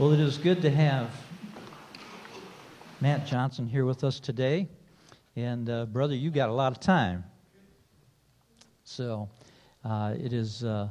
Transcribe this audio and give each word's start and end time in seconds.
Well, 0.00 0.12
it 0.12 0.20
is 0.20 0.38
good 0.38 0.62
to 0.62 0.70
have 0.70 1.10
Matt 3.02 3.26
Johnson 3.26 3.66
here 3.66 3.84
with 3.84 4.02
us 4.02 4.18
today. 4.18 4.66
And, 5.36 5.68
uh, 5.68 5.84
brother, 5.84 6.14
you 6.14 6.30
got 6.30 6.48
a 6.48 6.54
lot 6.54 6.72
of 6.72 6.80
time. 6.80 7.22
So 8.82 9.28
uh, 9.84 10.14
it 10.18 10.32
is 10.32 10.64
uh, 10.64 10.88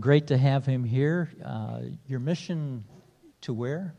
great 0.00 0.28
to 0.28 0.38
have 0.38 0.64
him 0.64 0.82
here. 0.82 1.28
Uh, 1.44 1.80
your 2.06 2.20
mission 2.20 2.84
to 3.42 3.52
where? 3.52 3.92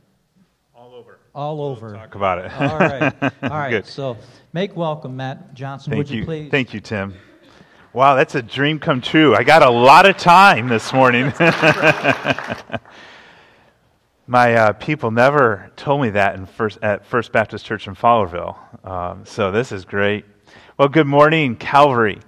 All 0.73 0.95
over. 0.95 1.19
All 1.35 1.61
over. 1.61 1.91
We'll 1.91 1.97
talk 1.97 2.15
about 2.15 2.39
it. 2.39 2.51
All 2.51 2.79
right. 2.79 3.13
All 3.23 3.29
right. 3.51 3.69
Good. 3.69 3.85
So 3.85 4.17
make 4.51 4.75
welcome, 4.75 5.15
Matt 5.15 5.53
Johnson. 5.53 5.91
Thank 5.91 6.07
Would 6.07 6.09
you, 6.09 6.25
please? 6.25 6.49
Thank 6.49 6.73
you, 6.73 6.79
Tim. 6.79 7.13
Wow, 7.93 8.15
that's 8.15 8.33
a 8.33 8.41
dream 8.41 8.79
come 8.79 8.99
true. 8.99 9.35
I 9.35 9.43
got 9.43 9.61
a 9.61 9.69
lot 9.69 10.07
of 10.07 10.17
time 10.17 10.69
this 10.69 10.91
morning. 10.91 11.31
My 14.31 14.53
uh, 14.53 14.73
people 14.73 15.09
never 15.09 15.71
told 15.75 16.03
me 16.03 16.11
that 16.11 16.35
in 16.35 16.45
first, 16.45 16.77
at 16.83 17.03
First 17.03 17.31
Baptist 17.31 17.65
Church 17.65 17.87
in 17.87 17.95
Fowlerville. 17.95 18.55
Um, 18.87 19.25
so 19.25 19.51
this 19.51 19.71
is 19.71 19.85
great. 19.85 20.23
Well, 20.77 20.87
good 20.87 21.07
morning, 21.07 21.55
Calvary. 21.55 22.19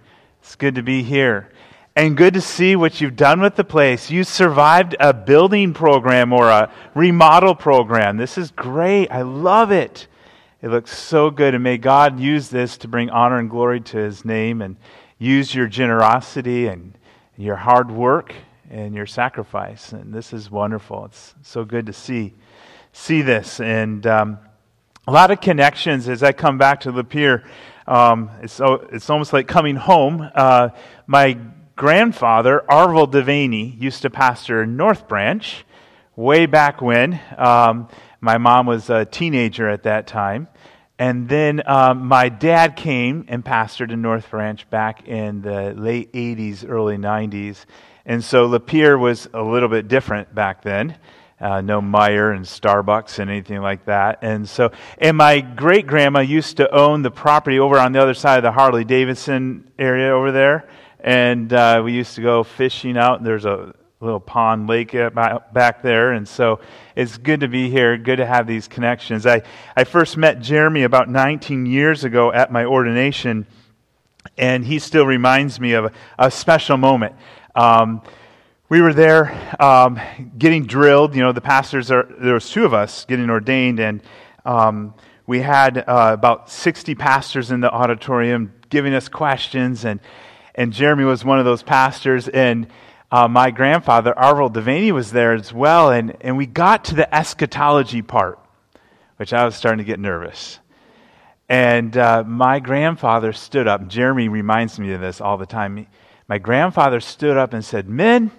It's 0.42 0.56
good 0.56 0.74
to 0.74 0.82
be 0.82 1.04
here. 1.04 1.52
And 1.96 2.18
good 2.18 2.34
to 2.34 2.42
see 2.42 2.76
what 2.76 3.02
you've 3.02 3.16
done 3.16 3.40
with 3.40 3.56
the 3.56 3.64
place. 3.64 4.10
You 4.10 4.24
survived 4.24 4.96
a 5.00 5.14
building 5.14 5.76
program 5.76 6.34
or 6.34 6.50
a 6.50 6.72
remodel 6.96 7.54
program. 7.54 8.18
This 8.18 8.36
is 8.36 8.50
great. 8.50 9.12
I 9.12 9.22
love 9.22 9.72
it. 9.72 10.08
It 10.64 10.70
looks 10.70 10.98
so 10.98 11.30
good. 11.30 11.54
And 11.54 11.64
may 11.64 11.78
God 11.78 12.20
use 12.20 12.50
this 12.50 12.78
to 12.78 12.88
bring 12.88 13.12
honor 13.12 13.38
and 13.38 13.48
glory 13.48 13.80
to 13.80 13.98
his 13.98 14.26
name 14.26 14.64
and 14.64 14.76
use 15.20 15.54
your 15.54 15.68
generosity 15.68 16.66
and 16.66 16.98
your 17.38 17.58
hard 17.58 17.92
work 17.92 18.34
and 18.72 18.96
your 18.96 19.06
sacrifice. 19.06 19.92
And 19.92 20.14
this 20.14 20.34
is 20.34 20.50
wonderful. 20.50 21.06
It's 21.06 21.36
so 21.44 21.66
good 21.66 21.86
to 21.86 21.94
see 21.94 22.34
see 22.94 23.22
this. 23.22 23.60
And 23.60 24.06
um, 24.08 24.40
a 25.08 25.12
lot 25.12 25.32
of 25.32 25.42
connections 25.42 26.08
as 26.08 26.24
I 26.24 26.32
come 26.32 26.58
back 26.58 26.82
to 26.82 26.92
Lapeer. 26.92 27.44
Um, 27.88 28.30
it's, 28.42 28.60
it's 28.64 29.10
almost 29.10 29.34
like 29.34 29.48
coming 29.48 29.76
home. 29.76 30.30
Uh, 30.36 30.70
my 31.08 31.38
grandfather, 31.76 32.64
Arvel 32.70 33.12
Devaney, 33.12 33.80
used 33.80 34.04
to 34.04 34.10
pastor 34.10 34.66
North 34.66 35.08
Branch 35.08 35.66
way 36.16 36.46
back 36.46 36.82
when. 36.82 37.20
Um, 37.38 37.90
my 38.20 38.38
mom 38.38 38.68
was 38.68 38.90
a 38.90 39.06
teenager 39.06 39.68
at 39.68 39.84
that 39.84 40.06
time. 40.06 40.48
And 41.00 41.28
then 41.28 41.64
um, 41.66 42.06
my 42.06 42.30
dad 42.30 42.76
came 42.76 43.26
and 43.28 43.44
pastored 43.44 43.92
in 43.92 44.04
North 44.04 44.30
Branch 44.30 44.70
back 44.70 45.08
in 45.08 45.42
the 45.42 45.74
late 45.74 46.14
80s, 46.14 46.64
early 46.70 46.98
90s. 46.98 47.66
And 48.06 48.24
so 48.24 48.48
Lapeer 48.48 49.00
was 49.00 49.28
a 49.34 49.42
little 49.42 49.70
bit 49.70 49.88
different 49.88 50.34
back 50.34 50.64
then. 50.64 50.98
Uh, 51.40 51.60
no 51.60 51.82
Meijer 51.82 52.36
and 52.36 52.46
Starbucks 52.46 53.18
and 53.18 53.32
anything 53.32 53.62
like 53.62 53.86
that. 53.86 54.20
And 54.22 54.48
so, 54.48 54.72
and 55.00 55.18
my 55.18 55.42
great 55.42 55.88
grandma 55.88 56.20
used 56.20 56.58
to 56.58 56.72
own 56.72 57.02
the 57.02 57.10
property 57.10 57.60
over 57.60 57.80
on 57.80 57.94
the 57.94 58.02
other 58.02 58.14
side 58.14 58.38
of 58.38 58.44
the 58.44 58.52
Harley 58.52 58.84
Davidson 58.84 59.72
area 59.80 60.12
over 60.12 60.32
there. 60.32 60.70
And 61.00 61.52
uh, 61.52 61.82
we 61.84 61.94
used 61.94 62.14
to 62.16 62.22
go 62.22 62.44
fishing 62.44 62.96
out. 62.96 63.24
There's 63.24 63.46
a 63.46 63.74
little 64.02 64.20
pond 64.20 64.68
lake 64.68 64.92
back 64.92 65.82
there. 65.82 66.12
And 66.12 66.28
so 66.28 66.60
it's 66.96 67.18
good 67.18 67.40
to 67.42 67.48
be 67.48 67.70
here, 67.70 67.98
good 67.98 68.18
to 68.18 68.26
have 68.26 68.48
these 68.48 68.68
connections. 68.68 69.26
I, 69.26 69.44
I 69.76 69.84
first 69.84 70.18
met 70.18 70.42
Jeremy 70.42 70.84
about 70.84 71.10
19 71.10 71.66
years 71.66 72.04
ago 72.04 72.32
at 72.32 72.52
my 72.52 72.66
ordination, 72.66 73.46
and 74.38 74.66
he 74.66 74.80
still 74.80 75.06
reminds 75.06 75.60
me 75.60 75.74
of 75.74 75.86
a, 75.86 75.92
a 76.18 76.32
special 76.32 76.78
moment. 76.78 77.16
Um, 77.56 78.02
we 78.70 78.82
were 78.82 78.94
there 78.94 79.58
um, 79.62 80.00
getting 80.38 80.66
drilled. 80.66 81.16
You 81.16 81.22
know, 81.22 81.32
the 81.34 81.42
pastors 81.42 81.92
are, 81.92 82.08
there 82.20 82.34
was 82.34 82.50
two 82.50 82.64
of 82.64 82.74
us 82.74 83.06
getting 83.06 83.30
ordained, 83.30 83.80
and 83.80 84.02
um, 84.46 84.94
we 85.28 85.42
had 85.42 85.78
uh, 85.78 86.12
about 86.14 86.50
60 86.50 86.96
pastors 86.96 87.52
in 87.52 87.60
the 87.60 87.70
auditorium 87.70 88.54
giving 88.70 88.94
us 88.94 89.10
questions, 89.10 89.84
and, 89.84 90.00
and 90.56 90.72
Jeremy 90.72 91.04
was 91.04 91.26
one 91.26 91.40
of 91.40 91.46
those 91.46 91.64
pastors, 91.64 92.30
and 92.30 92.68
uh, 93.12 93.28
my 93.28 93.52
grandfather, 93.52 94.14
Arvel 94.14 94.52
Devaney, 94.52 94.94
was 94.94 95.12
there 95.12 95.34
as 95.34 95.52
well, 95.52 95.92
and, 95.92 96.16
and 96.22 96.38
we 96.38 96.46
got 96.46 96.86
to 96.86 96.96
the 96.96 97.14
eschatology 97.14 98.02
part, 98.02 98.40
which 99.18 99.34
I 99.34 99.44
was 99.44 99.56
starting 99.56 99.80
to 99.80 99.84
get 99.84 100.00
nervous. 100.00 100.60
And 101.50 101.98
uh, 101.98 102.24
my 102.26 102.62
grandfather 102.62 103.34
stood 103.34 103.68
up. 103.68 103.90
Jeremy 103.90 104.30
reminds 104.30 104.80
me 104.80 104.94
of 104.94 105.02
this 105.02 105.20
all 105.20 105.38
the 105.38 105.46
time. 105.46 105.88
My 106.28 106.38
grandfather 106.38 107.00
stood 107.00 107.38
up 107.38 107.54
and 107.54 107.64
said, 107.64 107.90
Men, 107.90 108.32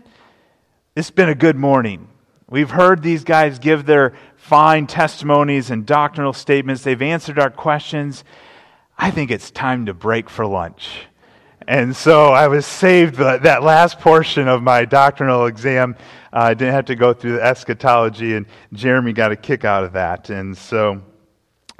it's 0.94 1.10
been 1.10 1.28
a 1.28 1.34
good 1.34 1.56
morning. 1.56 2.09
We've 2.48 2.70
heard 2.70 3.03
these 3.03 3.25
guys 3.25 3.59
give 3.59 3.87
their 3.87 4.12
fine 4.37 4.87
testimonies 4.87 5.70
and 5.70 5.87
doctrinal 5.87 6.32
statements. 6.32 6.82
They've 6.82 7.00
answered 7.00 7.38
our 7.38 7.50
questions. 7.50 8.25
I 8.98 9.10
think 9.10 9.31
it's 9.31 9.50
time 9.50 9.87
to 9.87 9.94
break 9.94 10.28
for 10.28 10.47
lunch. 10.47 11.06
And 11.66 11.94
so 11.97 12.32
I 12.32 12.48
was 12.48 12.66
saved 12.66 13.16
that 13.16 13.62
last 13.62 14.00
portion 14.00 14.49
of 14.49 14.62
my 14.62 14.84
doctrinal 14.84 15.47
exam. 15.47 15.97
Uh, 16.32 16.41
I 16.41 16.54
didn't 16.54 16.75
have 16.75 16.87
to 16.87 16.97
go 16.97 17.12
through 17.12 17.32
the 17.32 17.43
eschatology, 17.43 18.34
and 18.34 18.47
Jeremy 18.72 19.12
got 19.12 19.32
a 19.32 19.37
kick 19.37 19.64
out 19.64 19.84
of 19.84 19.93
that. 19.93 20.28
And 20.28 20.56
so, 20.56 21.03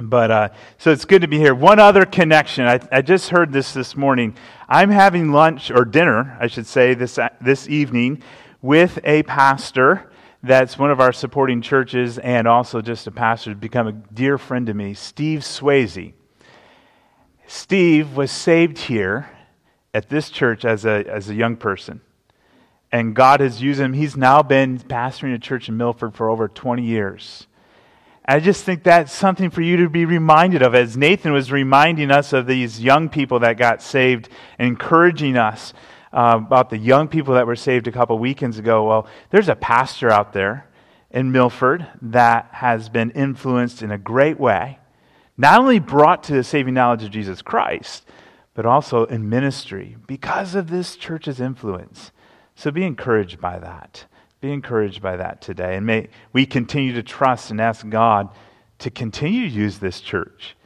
but 0.09 0.31
uh, 0.31 0.49
so 0.79 0.91
it's 0.91 1.05
good 1.05 1.23
to 1.23 1.29
be 1.29 1.39
here. 1.39 1.55
One 1.55 1.79
other 1.79 2.05
connection. 2.05 2.67
I, 2.67 2.81
I 2.91 3.03
just 3.03 3.31
heard 3.31 3.53
this 3.53 3.73
this 3.73 3.97
morning. 3.97 4.37
I'm 4.69 4.91
having 4.91 5.33
lunch 5.33 5.71
or 5.71 5.85
dinner, 5.85 6.37
I 6.41 6.47
should 6.47 6.67
say, 6.67 6.95
this 6.95 7.19
this 7.41 7.69
evening 7.69 8.23
with 8.61 8.99
a 9.05 9.23
pastor 9.25 10.11
that's 10.43 10.77
one 10.77 10.91
of 10.91 11.01
our 11.01 11.13
supporting 11.13 11.63
churches 11.63 12.19
and 12.19 12.49
also 12.49 12.81
just 12.83 13.07
a 13.07 13.11
pastor 13.13 13.51
to 13.51 13.57
become 13.57 13.87
a 13.87 13.93
dear 13.93 14.39
friend 14.39 14.67
to 14.67 14.75
me, 14.75 14.95
Steve 14.95 15.41
Swayze. 15.41 16.15
Steve 17.47 18.17
was 18.17 18.31
saved 18.31 18.79
here 18.79 19.31
at 19.95 20.09
this 20.09 20.31
church 20.31 20.65
as 20.65 20.85
a, 20.85 21.05
as 21.07 21.29
a 21.29 21.35
young 21.35 21.57
person. 21.57 22.01
And 22.91 23.15
God 23.15 23.41
has 23.41 23.63
used 23.63 23.81
him. 23.81 23.93
He's 23.93 24.17
now 24.17 24.43
been 24.43 24.79
pastoring 24.79 25.35
a 25.35 25.39
church 25.39 25.69
in 25.69 25.77
Milford 25.77 26.15
for 26.15 26.29
over 26.29 26.49
20 26.49 26.83
years. 26.83 27.47
I 28.25 28.39
just 28.39 28.65
think 28.65 28.85
that's 28.85 29.13
something 29.13 29.51
for 29.51 29.63
you 29.63 29.79
to 29.79 29.89
be 29.89 30.05
reminded 30.05 30.63
of 30.63 30.77
as 30.77 30.97
Nathan 30.97 31.33
was 31.33 31.51
reminding 31.51 32.13
us 32.13 32.33
of 32.33 32.47
these 32.47 32.81
young 32.81 33.09
people 33.09 33.41
that 33.41 33.57
got 33.57 33.83
saved, 33.83 34.29
encouraging 34.61 35.37
us 35.37 35.75
uh, 36.13 36.39
about 36.45 36.71
the 36.71 36.79
young 36.79 37.09
people 37.09 37.35
that 37.35 37.49
were 37.49 37.57
saved 37.57 37.89
a 37.89 37.93
couple 37.93 38.17
weekends 38.19 38.59
ago. 38.59 38.85
Well, 38.85 39.09
there's 39.31 39.49
a 39.49 39.57
pastor 39.57 40.09
out 40.09 40.33
there 40.33 40.69
in 41.11 41.33
Milford 41.33 41.87
that 42.01 42.49
has 42.53 42.89
been 42.89 43.11
influenced 43.11 43.83
in 43.83 43.91
a 43.91 43.99
great 43.99 44.39
way, 44.39 44.79
not 45.37 45.59
only 45.59 45.81
brought 45.81 46.23
to 46.25 46.35
the 46.35 46.45
saving 46.45 46.75
knowledge 46.75 47.03
of 47.03 47.11
Jesus 47.11 47.43
Christ, 47.43 48.07
but 48.55 48.67
also 48.67 49.05
in 49.07 49.29
ministry 49.29 49.97
because 50.07 50.55
of 50.55 50.71
this 50.71 50.95
church's 50.95 51.41
influence. 51.41 52.13
So 52.55 52.71
be 52.71 52.85
encouraged 52.85 53.41
by 53.41 53.59
that. 53.59 54.05
Be 54.43 54.53
encouraged 54.53 55.01
by 55.01 55.19
that 55.19 55.41
today. 55.41 55.77
And 55.77 55.87
may 55.87 56.09
we 56.33 56.47
continue 56.47 56.95
to 56.95 57.03
trust 57.05 57.53
and 57.53 57.61
ask 57.61 57.89
God 57.89 58.29
to 58.81 58.91
continue 58.91 59.49
to 59.49 59.55
use 59.55 59.79
this 59.79 60.01
church 60.01 60.57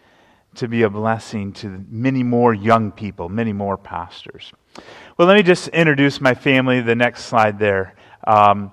to 0.54 0.66
be 0.66 0.80
a 0.80 0.88
blessing 0.88 1.52
to 1.52 1.84
many 1.90 2.22
more 2.22 2.54
young 2.54 2.90
people, 2.90 3.28
many 3.28 3.52
more 3.52 3.76
pastors. 3.76 4.50
Well, 5.18 5.28
let 5.28 5.36
me 5.36 5.42
just 5.42 5.68
introduce 5.68 6.22
my 6.22 6.32
family. 6.32 6.80
The 6.80 6.94
next 6.94 7.26
slide 7.26 7.58
there. 7.58 7.94
Um, 8.26 8.72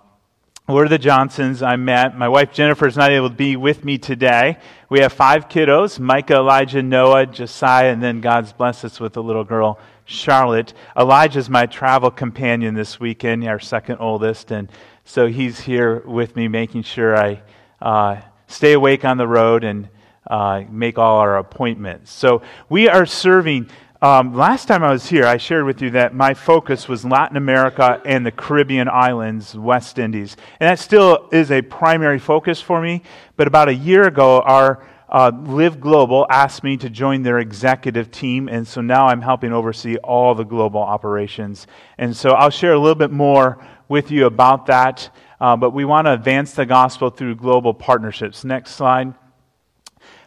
we're 0.70 0.88
the 0.88 0.98
Johnsons. 0.98 1.62
I'm 1.62 1.84
Matt. 1.84 2.18
My 2.18 2.30
wife 2.30 2.54
Jennifer 2.54 2.88
is 2.88 2.96
not 2.96 3.12
able 3.12 3.30
to 3.30 3.36
be 3.36 3.58
with 3.58 3.84
me 3.84 3.98
today. 3.98 4.58
We 4.88 5.02
have 5.02 5.12
five 5.12 5.50
kiddos 5.50 6.00
Micah, 6.00 6.36
Elijah, 6.36 6.82
Noah, 6.82 7.26
Josiah, 7.26 7.92
and 7.92 8.02
then 8.02 8.22
God's 8.22 8.54
blessed 8.54 8.86
us 8.86 9.02
with 9.02 9.18
a 9.18 9.22
little 9.22 9.44
girl, 9.44 9.78
Charlotte. 10.06 10.74
Elijah's 10.98 11.50
my 11.50 11.66
travel 11.66 12.10
companion 12.10 12.76
this 12.76 12.98
weekend, 12.98 13.46
our 13.46 13.60
second 13.60 13.98
oldest, 14.00 14.52
and 14.52 14.72
so 15.06 15.28
he's 15.28 15.60
here 15.60 16.00
with 16.00 16.36
me, 16.36 16.48
making 16.48 16.84
sure 16.84 17.18
I 17.18 17.42
uh, 17.82 18.22
stay 18.48 18.74
awake 18.74 19.06
on 19.06 19.18
the 19.18 19.28
road 19.28 19.64
and 19.64 19.90
uh, 20.30 20.64
make 20.70 20.98
all 20.98 21.20
our 21.20 21.38
appointments. 21.38 22.12
So 22.12 22.42
we 22.70 22.88
are 22.88 23.06
serving 23.06 23.70
um, 24.04 24.34
last 24.34 24.68
time 24.68 24.84
I 24.84 24.92
was 24.92 25.08
here, 25.08 25.26
I 25.26 25.38
shared 25.38 25.64
with 25.64 25.82
you 25.82 25.92
that 25.92 26.14
my 26.14 26.34
focus 26.34 26.90
was 26.90 27.06
Latin 27.06 27.38
America 27.38 28.02
and 28.04 28.26
the 28.26 28.32
Caribbean 28.32 28.90
islands, 28.90 29.56
West 29.56 29.98
Indies. 29.98 30.36
And 30.60 30.70
that 30.70 30.80
still 30.80 31.30
is 31.32 31.52
a 31.52 31.62
primary 31.62 32.20
focus 32.20 32.60
for 32.60 32.82
me. 32.82 33.02
But 33.38 33.48
about 33.48 33.70
a 33.70 33.74
year 33.74 34.06
ago, 34.06 34.42
our 34.42 34.86
uh, 35.08 35.32
Live 35.34 35.80
Global 35.80 36.28
asked 36.30 36.66
me 36.66 36.76
to 36.78 36.90
join 36.90 37.24
their 37.24 37.40
executive 37.40 38.12
team. 38.12 38.50
And 38.50 38.68
so 38.68 38.82
now 38.82 39.08
I'm 39.08 39.22
helping 39.22 39.54
oversee 39.54 39.96
all 39.96 40.36
the 40.36 40.44
global 40.44 40.82
operations. 40.82 41.66
And 41.98 42.14
so 42.14 42.32
I'll 42.32 42.50
share 42.50 42.74
a 42.74 42.80
little 42.80 42.96
bit 42.96 43.12
more 43.12 43.66
with 43.94 44.10
you 44.10 44.26
about 44.26 44.66
that. 44.66 45.16
Uh, 45.40 45.56
but 45.56 45.70
we 45.70 45.86
want 45.86 46.08
to 46.08 46.14
advance 46.14 46.54
the 46.54 46.66
gospel 46.66 47.12
through 47.12 47.36
global 47.36 47.76
partnerships. 47.76 48.44
Next 48.44 48.72
slide. 48.72 49.14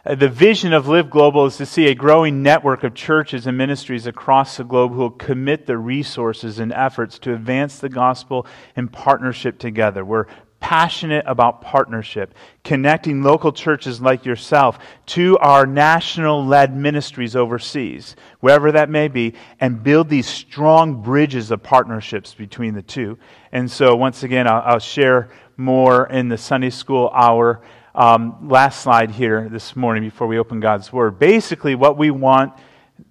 Uh, 0.05 0.15
the 0.15 0.29
vision 0.29 0.71
of 0.71 0.87
Live 0.87 1.09
Global 1.09 1.45
is 1.47 1.57
to 1.57 1.65
see 1.65 1.87
a 1.87 1.93
growing 1.93 2.41
network 2.41 2.85
of 2.85 2.93
churches 2.93 3.45
and 3.45 3.57
ministries 3.57 4.07
across 4.07 4.55
the 4.55 4.63
globe 4.63 4.93
who 4.93 4.99
will 4.99 5.09
commit 5.09 5.65
their 5.65 5.77
resources 5.77 6.59
and 6.59 6.71
efforts 6.71 7.19
to 7.19 7.33
advance 7.33 7.79
the 7.79 7.89
gospel 7.89 8.47
in 8.77 8.87
partnership 8.87 9.59
together. 9.59 10.05
We're 10.05 10.27
passionate 10.59 11.23
about 11.27 11.61
partnership, 11.61 12.33
connecting 12.63 13.21
local 13.21 13.51
churches 13.51 14.01
like 14.01 14.25
yourself 14.25 14.79
to 15.05 15.37
our 15.37 15.65
national 15.65 16.45
led 16.45 16.75
ministries 16.75 17.35
overseas, 17.35 18.15
wherever 18.39 18.71
that 18.71 18.89
may 18.89 19.07
be, 19.07 19.33
and 19.59 19.83
build 19.83 20.09
these 20.09 20.27
strong 20.27 21.01
bridges 21.01 21.51
of 21.51 21.61
partnerships 21.61 22.33
between 22.33 22.73
the 22.73 22.81
two. 22.81 23.17
And 23.51 23.69
so, 23.69 23.95
once 23.95 24.23
again, 24.23 24.47
I'll, 24.47 24.63
I'll 24.65 24.79
share 24.79 25.29
more 25.57 26.07
in 26.07 26.29
the 26.29 26.37
Sunday 26.37 26.69
school 26.69 27.11
hour. 27.13 27.61
Um, 27.93 28.47
last 28.47 28.81
slide 28.81 29.11
here 29.11 29.49
this 29.49 29.75
morning 29.75 30.03
before 30.03 30.27
we 30.27 30.37
open 30.37 30.59
God's 30.59 30.91
Word. 30.93 31.17
Basically, 31.17 31.75
what 31.75 31.97
we 31.97 32.11
want 32.11 32.53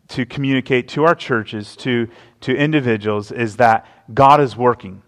to 0.08 0.26
communicate 0.26 0.88
to 0.88 1.04
our 1.04 1.14
churches, 1.14 1.74
to, 1.76 2.08
to 2.42 2.54
individuals, 2.54 3.32
is 3.32 3.56
that 3.56 3.86
God 4.12 4.40
is 4.40 4.56
working. 4.56 5.02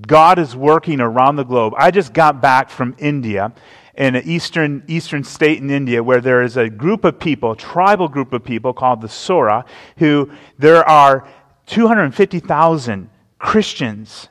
God 0.00 0.38
is 0.38 0.56
working 0.56 1.00
around 1.00 1.36
the 1.36 1.44
globe. 1.44 1.74
I 1.76 1.90
just 1.90 2.12
got 2.12 2.40
back 2.40 2.68
from 2.68 2.96
India, 2.98 3.52
in 3.96 4.16
an 4.16 4.22
eastern, 4.24 4.82
eastern 4.88 5.22
state 5.22 5.58
in 5.58 5.70
India, 5.70 6.02
where 6.02 6.20
there 6.20 6.42
is 6.42 6.56
a 6.56 6.68
group 6.68 7.04
of 7.04 7.18
people, 7.18 7.52
a 7.52 7.56
tribal 7.56 8.08
group 8.08 8.32
of 8.32 8.42
people 8.42 8.72
called 8.72 9.00
the 9.00 9.08
Sora, 9.08 9.64
who 9.98 10.30
there 10.58 10.88
are 10.88 11.28
250,000 11.66 13.08
Christians 13.38 14.28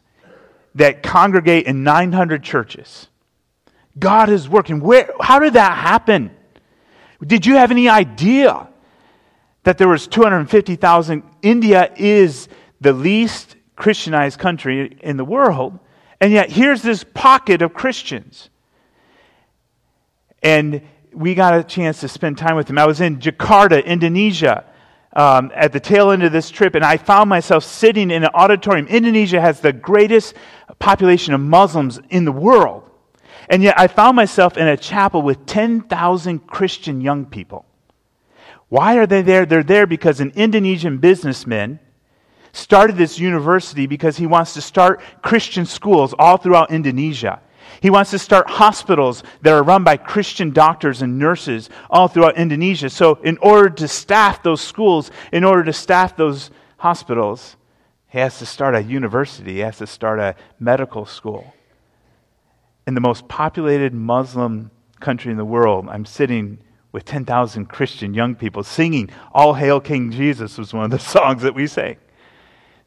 that 0.75 1.01
congregate 1.01 1.65
in 1.65 1.83
900 1.83 2.43
churches. 2.43 3.07
God 3.97 4.29
is 4.29 4.49
working. 4.49 4.81
Where, 4.81 5.11
how 5.21 5.39
did 5.39 5.53
that 5.53 5.77
happen? 5.77 6.35
Did 7.25 7.45
you 7.45 7.55
have 7.55 7.71
any 7.71 7.87
idea 7.87 8.67
that 9.63 9.77
there 9.77 9.87
was 9.87 10.07
250,000? 10.07 11.23
India 11.41 11.93
is 11.95 12.49
the 12.81 12.91
least 12.91 13.55
Christianized 13.75 14.39
country 14.39 14.97
in 15.01 15.17
the 15.17 15.25
world, 15.25 15.79
and 16.19 16.31
yet 16.31 16.51
here's 16.51 16.81
this 16.81 17.03
pocket 17.03 17.61
of 17.61 17.73
Christians. 17.73 18.49
And 20.41 20.81
we 21.13 21.35
got 21.35 21.57
a 21.57 21.63
chance 21.63 22.01
to 22.01 22.07
spend 22.07 22.37
time 22.37 22.55
with 22.55 22.67
them. 22.67 22.77
I 22.77 22.85
was 22.85 23.01
in 23.01 23.19
Jakarta, 23.19 23.83
Indonesia, 23.83 24.65
um, 25.15 25.51
at 25.53 25.71
the 25.71 25.79
tail 25.79 26.11
end 26.11 26.23
of 26.23 26.31
this 26.31 26.49
trip, 26.49 26.75
and 26.75 26.83
I 26.83 26.97
found 26.97 27.29
myself 27.29 27.63
sitting 27.63 28.09
in 28.11 28.23
an 28.23 28.29
auditorium. 28.33 28.87
Indonesia 28.87 29.39
has 29.39 29.59
the 29.59 29.73
greatest 29.73 30.33
population 30.79 31.33
of 31.33 31.41
Muslims 31.41 31.99
in 32.09 32.25
the 32.25 32.31
world. 32.31 32.89
And 33.49 33.61
yet 33.61 33.79
I 33.79 33.87
found 33.87 34.15
myself 34.15 34.57
in 34.57 34.67
a 34.67 34.77
chapel 34.77 35.21
with 35.21 35.45
10,000 35.45 36.47
Christian 36.47 37.01
young 37.01 37.25
people. 37.25 37.65
Why 38.69 38.97
are 38.97 39.05
they 39.05 39.21
there? 39.21 39.45
They're 39.45 39.63
there 39.63 39.85
because 39.85 40.19
an 40.19 40.31
Indonesian 40.35 40.97
businessman 40.97 41.79
started 42.53 42.95
this 42.95 43.19
university 43.19 43.87
because 43.87 44.15
he 44.15 44.25
wants 44.25 44.53
to 44.53 44.61
start 44.61 45.01
Christian 45.21 45.65
schools 45.65 46.13
all 46.17 46.37
throughout 46.37 46.71
Indonesia. 46.71 47.41
He 47.81 47.89
wants 47.89 48.11
to 48.11 48.19
start 48.19 48.49
hospitals 48.49 49.23
that 49.41 49.51
are 49.51 49.63
run 49.63 49.83
by 49.83 49.97
Christian 49.97 50.51
doctors 50.51 51.01
and 51.01 51.19
nurses 51.19 51.69
all 51.89 52.07
throughout 52.07 52.37
Indonesia. 52.37 52.89
So, 52.89 53.15
in 53.23 53.37
order 53.39 53.69
to 53.71 53.87
staff 53.87 54.43
those 54.43 54.61
schools, 54.61 55.11
in 55.31 55.43
order 55.43 55.63
to 55.65 55.73
staff 55.73 56.15
those 56.15 56.51
hospitals, 56.77 57.57
he 58.07 58.19
has 58.19 58.37
to 58.39 58.45
start 58.45 58.75
a 58.75 58.83
university, 58.83 59.53
he 59.53 59.59
has 59.59 59.79
to 59.79 59.87
start 59.87 60.19
a 60.19 60.35
medical 60.59 61.05
school. 61.05 61.53
In 62.85 62.93
the 62.93 63.01
most 63.01 63.27
populated 63.27 63.93
Muslim 63.93 64.69
country 64.99 65.31
in 65.31 65.37
the 65.37 65.45
world, 65.45 65.87
I'm 65.89 66.05
sitting 66.05 66.59
with 66.91 67.05
10,000 67.05 67.65
Christian 67.65 68.13
young 68.13 68.35
people 68.35 68.63
singing 68.63 69.09
All 69.33 69.55
Hail 69.55 69.79
King 69.81 70.11
Jesus 70.11 70.57
was 70.57 70.73
one 70.73 70.85
of 70.85 70.91
the 70.91 70.99
songs 71.15 71.41
that 71.41 71.55
we 71.55 71.65
sang. 71.65 71.97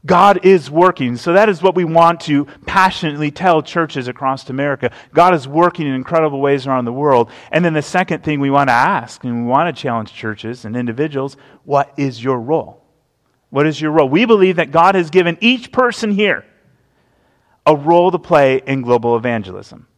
God 0.07 0.45
is 0.45 0.71
working. 0.71 1.17
So 1.17 1.33
that 1.33 1.49
is 1.49 1.61
what 1.61 1.75
we 1.75 1.85
want 1.85 2.21
to 2.23 2.47
passionately 2.65 3.31
tell 3.31 3.61
churches 3.61 4.09
across 4.09 4.49
America. 4.49 4.93
God 5.13 5.35
is 5.35 5.49
working 5.49 5.87
in 5.87 5.95
incredible 5.95 6.41
ways 6.41 6.67
around 6.67 6.85
the 6.85 6.93
world. 6.93 7.31
And 7.51 7.65
then 7.65 7.75
the 7.75 7.83
second 7.83 8.23
thing 8.23 8.41
we 8.41 8.51
want 8.51 8.69
to 8.69 8.75
ask, 8.75 9.25
and 9.25 9.45
we 9.45 9.51
want 9.51 9.75
to 9.75 9.83
challenge 9.83 10.13
churches 10.13 10.65
and 10.65 10.77
individuals, 10.77 11.37
what 11.65 11.93
is 11.97 12.23
your 12.23 12.39
role? 12.39 12.83
What 13.51 13.67
is 13.67 13.81
your 13.81 13.91
role? 13.91 14.09
We 14.09 14.25
believe 14.25 14.57
that 14.57 14.71
God 14.71 14.95
has 14.95 15.11
given 15.11 15.37
each 15.41 15.73
person 15.73 16.13
here 16.13 16.45
a 17.67 17.75
role 17.75 18.13
to 18.13 18.19
play 18.19 18.63
in 18.65 18.83
global 18.83 19.17
evangelism. 19.17 19.89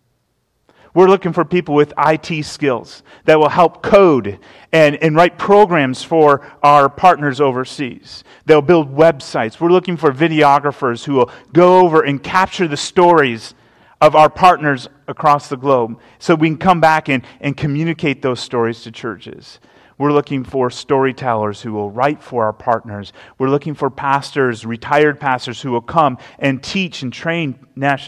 We're 0.94 1.08
looking 1.08 1.32
for 1.32 1.44
people 1.44 1.74
with 1.74 1.92
IT 1.98 2.44
skills 2.44 3.02
that 3.24 3.38
will 3.38 3.50
help 3.50 3.82
code 3.82 4.38
and, 4.72 4.96
and 4.96 5.14
write 5.14 5.38
programs 5.38 6.02
for 6.02 6.46
our 6.62 6.88
partners 6.88 7.40
overseas. 7.40 8.24
They'll 8.46 8.62
build 8.62 8.94
websites. 8.94 9.60
We're 9.60 9.70
looking 9.70 9.96
for 9.96 10.12
videographers 10.12 11.04
who 11.04 11.14
will 11.14 11.30
go 11.52 11.80
over 11.80 12.02
and 12.02 12.22
capture 12.22 12.66
the 12.66 12.76
stories 12.76 13.54
of 14.00 14.14
our 14.14 14.30
partners 14.30 14.88
across 15.08 15.48
the 15.48 15.56
globe 15.56 16.00
so 16.18 16.34
we 16.34 16.48
can 16.48 16.58
come 16.58 16.80
back 16.80 17.08
and, 17.08 17.24
and 17.40 17.56
communicate 17.56 18.22
those 18.22 18.40
stories 18.40 18.82
to 18.82 18.90
churches. 18.90 19.60
We're 19.98 20.12
looking 20.12 20.44
for 20.44 20.70
storytellers 20.70 21.60
who 21.60 21.72
will 21.72 21.90
write 21.90 22.22
for 22.22 22.44
our 22.44 22.52
partners. 22.52 23.12
We're 23.36 23.50
looking 23.50 23.74
for 23.74 23.90
pastors, 23.90 24.64
retired 24.64 25.18
pastors, 25.18 25.60
who 25.60 25.72
will 25.72 25.82
come 25.82 26.18
and 26.38 26.62
teach 26.62 27.02
and 27.02 27.12
train 27.12 27.58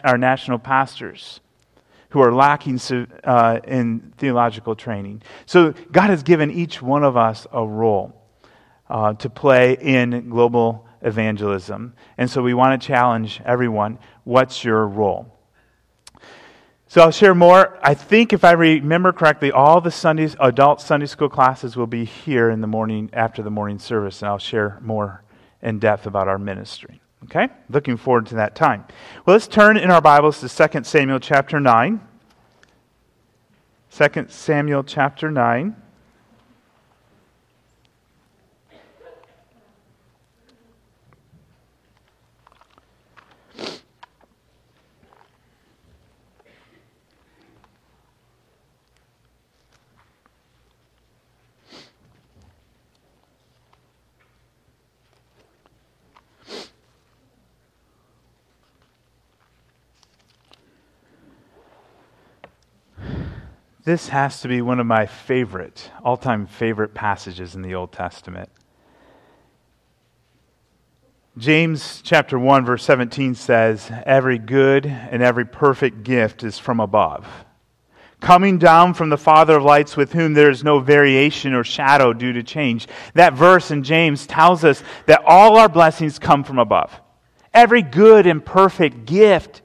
our 0.05 0.17
national 0.17 0.61
pastors 0.61 1.41
who 2.11 2.21
are 2.21 2.33
lacking 2.33 2.81
uh, 3.25 3.61
in 3.65 4.13
theological 4.19 4.75
training. 4.75 5.23
So 5.47 5.73
God 5.91 6.11
has 6.11 6.23
given 6.23 6.51
each 6.51 6.83
one 6.83 7.05
of 7.05 7.17
us 7.17 7.47
a 7.53 7.67
role 7.67 8.15
uh, 8.89 9.15
to 9.15 9.31
play 9.31 9.77
in 9.81 10.29
global 10.29 10.87
evangelism. 11.03 11.95
And 12.19 12.29
so 12.29 12.43
we 12.43 12.55
want 12.55 12.81
to 12.81 12.87
challenge 12.87 13.41
everyone 13.45 13.99
what's 14.25 14.65
your 14.65 14.87
role? 14.87 15.37
So 16.89 17.03
I'll 17.03 17.13
share 17.13 17.37
more. 17.37 17.79
I 17.83 17.95
think 17.95 18.33
if 18.33 18.43
I 18.43 18.51
remember 18.51 19.13
correctly, 19.13 19.53
all 19.53 19.81
the 19.81 19.93
Sundays, 19.93 20.35
adult 20.41 20.81
Sunday 20.81 21.07
school 21.07 21.29
classes 21.29 21.77
will 21.77 21.87
be 21.87 22.05
here 22.05 22.51
in 22.51 22.61
the 22.61 22.67
morning 22.67 23.11
after 23.13 23.43
the 23.45 23.51
morning 23.51 23.79
service, 23.79 24.23
and 24.23 24.29
I'll 24.29 24.39
share 24.39 24.79
more 24.83 25.23
in 25.63 25.79
depth 25.79 26.07
about 26.07 26.27
our 26.27 26.39
ministry. 26.39 27.01
Okay? 27.25 27.49
Looking 27.69 27.97
forward 27.97 28.27
to 28.27 28.35
that 28.37 28.55
time. 28.55 28.85
Well, 29.25 29.35
let's 29.35 29.47
turn 29.47 29.77
in 29.77 29.91
our 29.91 30.01
Bibles 30.01 30.41
to 30.41 30.69
2 30.69 30.85
Samuel 30.85 31.21
chapter 31.21 31.61
9. 31.61 32.01
2 33.91 34.27
Samuel 34.29 34.85
chapter 34.85 35.31
9. 35.31 35.77
This 63.91 64.11
has 64.11 64.41
to 64.43 64.47
be 64.47 64.63
one 64.63 64.79
of 64.79 64.87
my 64.87 65.07
favorite, 65.07 65.91
all 66.05 66.17
time 66.17 66.47
favorite 66.47 66.95
passages 66.95 67.57
in 67.57 67.63
the 67.63 67.75
Old 67.75 67.91
Testament. 67.91 68.49
James 71.37 72.01
chapter 72.05 72.39
1 72.39 72.65
verse 72.65 72.85
17 72.85 73.35
says, 73.35 73.91
"Every 74.07 74.39
good 74.39 74.87
and 74.87 75.25
every 75.25 75.45
perfect 75.45 76.05
gift 76.05 76.45
is 76.45 76.57
from 76.57 76.79
above, 76.79 77.27
coming 78.21 78.59
down 78.59 78.95
from 78.95 79.09
the 79.09 79.19
Father 79.19 79.57
of 79.57 79.65
lights 79.65 79.97
with 79.97 80.13
whom 80.13 80.35
there 80.35 80.51
is 80.51 80.63
no 80.63 80.79
variation 80.79 81.53
or 81.53 81.65
shadow 81.65 82.13
due 82.13 82.33
to 82.33 82.45
change." 82.45 82.87
That 83.15 83.33
verse 83.33 83.73
in 83.73 83.83
James 83.83 84.25
tells 84.25 84.65
us 84.65 84.85
that 85.07 85.25
all 85.27 85.59
our 85.59 85.69
blessings 85.69 86.21
come 86.21 86.45
from 86.45 86.61
above. 86.61 87.01
Every 87.53 87.83
good 87.83 88.25
and 88.29 88.45
perfect 88.45 89.05
gift 89.05 89.63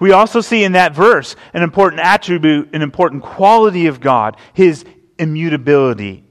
we 0.00 0.12
also 0.12 0.40
see 0.40 0.64
in 0.64 0.72
that 0.72 0.94
verse 0.94 1.36
an 1.54 1.62
important 1.62 2.00
attribute, 2.00 2.74
an 2.74 2.82
important 2.82 3.22
quality 3.22 3.86
of 3.86 4.00
God, 4.00 4.36
his 4.54 4.84
immutability. 5.18 6.24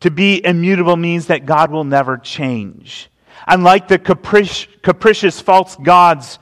To 0.00 0.10
be 0.10 0.44
immutable 0.44 0.96
means 0.96 1.26
that 1.26 1.44
God 1.44 1.70
will 1.70 1.84
never 1.84 2.16
change. 2.16 3.10
Unlike 3.46 3.88
the 3.88 3.98
capric- 3.98 4.82
capricious 4.82 5.40
false 5.40 5.76
gods 5.76 6.38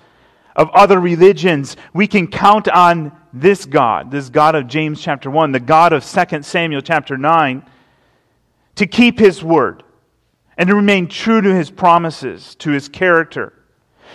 of 0.54 0.70
other 0.70 1.00
religions, 1.00 1.76
we 1.92 2.06
can 2.06 2.28
count 2.28 2.68
on 2.68 3.12
this 3.32 3.66
God, 3.66 4.10
this 4.10 4.30
God 4.30 4.54
of 4.54 4.68
James 4.68 5.00
chapter 5.00 5.30
1, 5.30 5.52
the 5.52 5.60
God 5.60 5.92
of 5.92 6.04
2 6.04 6.42
Samuel 6.42 6.80
chapter 6.80 7.16
9, 7.16 7.64
to 8.76 8.86
keep 8.86 9.18
his 9.18 9.42
word 9.42 9.82
and 10.56 10.68
to 10.68 10.74
remain 10.74 11.08
true 11.08 11.40
to 11.40 11.54
his 11.54 11.70
promises, 11.70 12.54
to 12.56 12.70
his 12.70 12.88
character. 12.88 13.52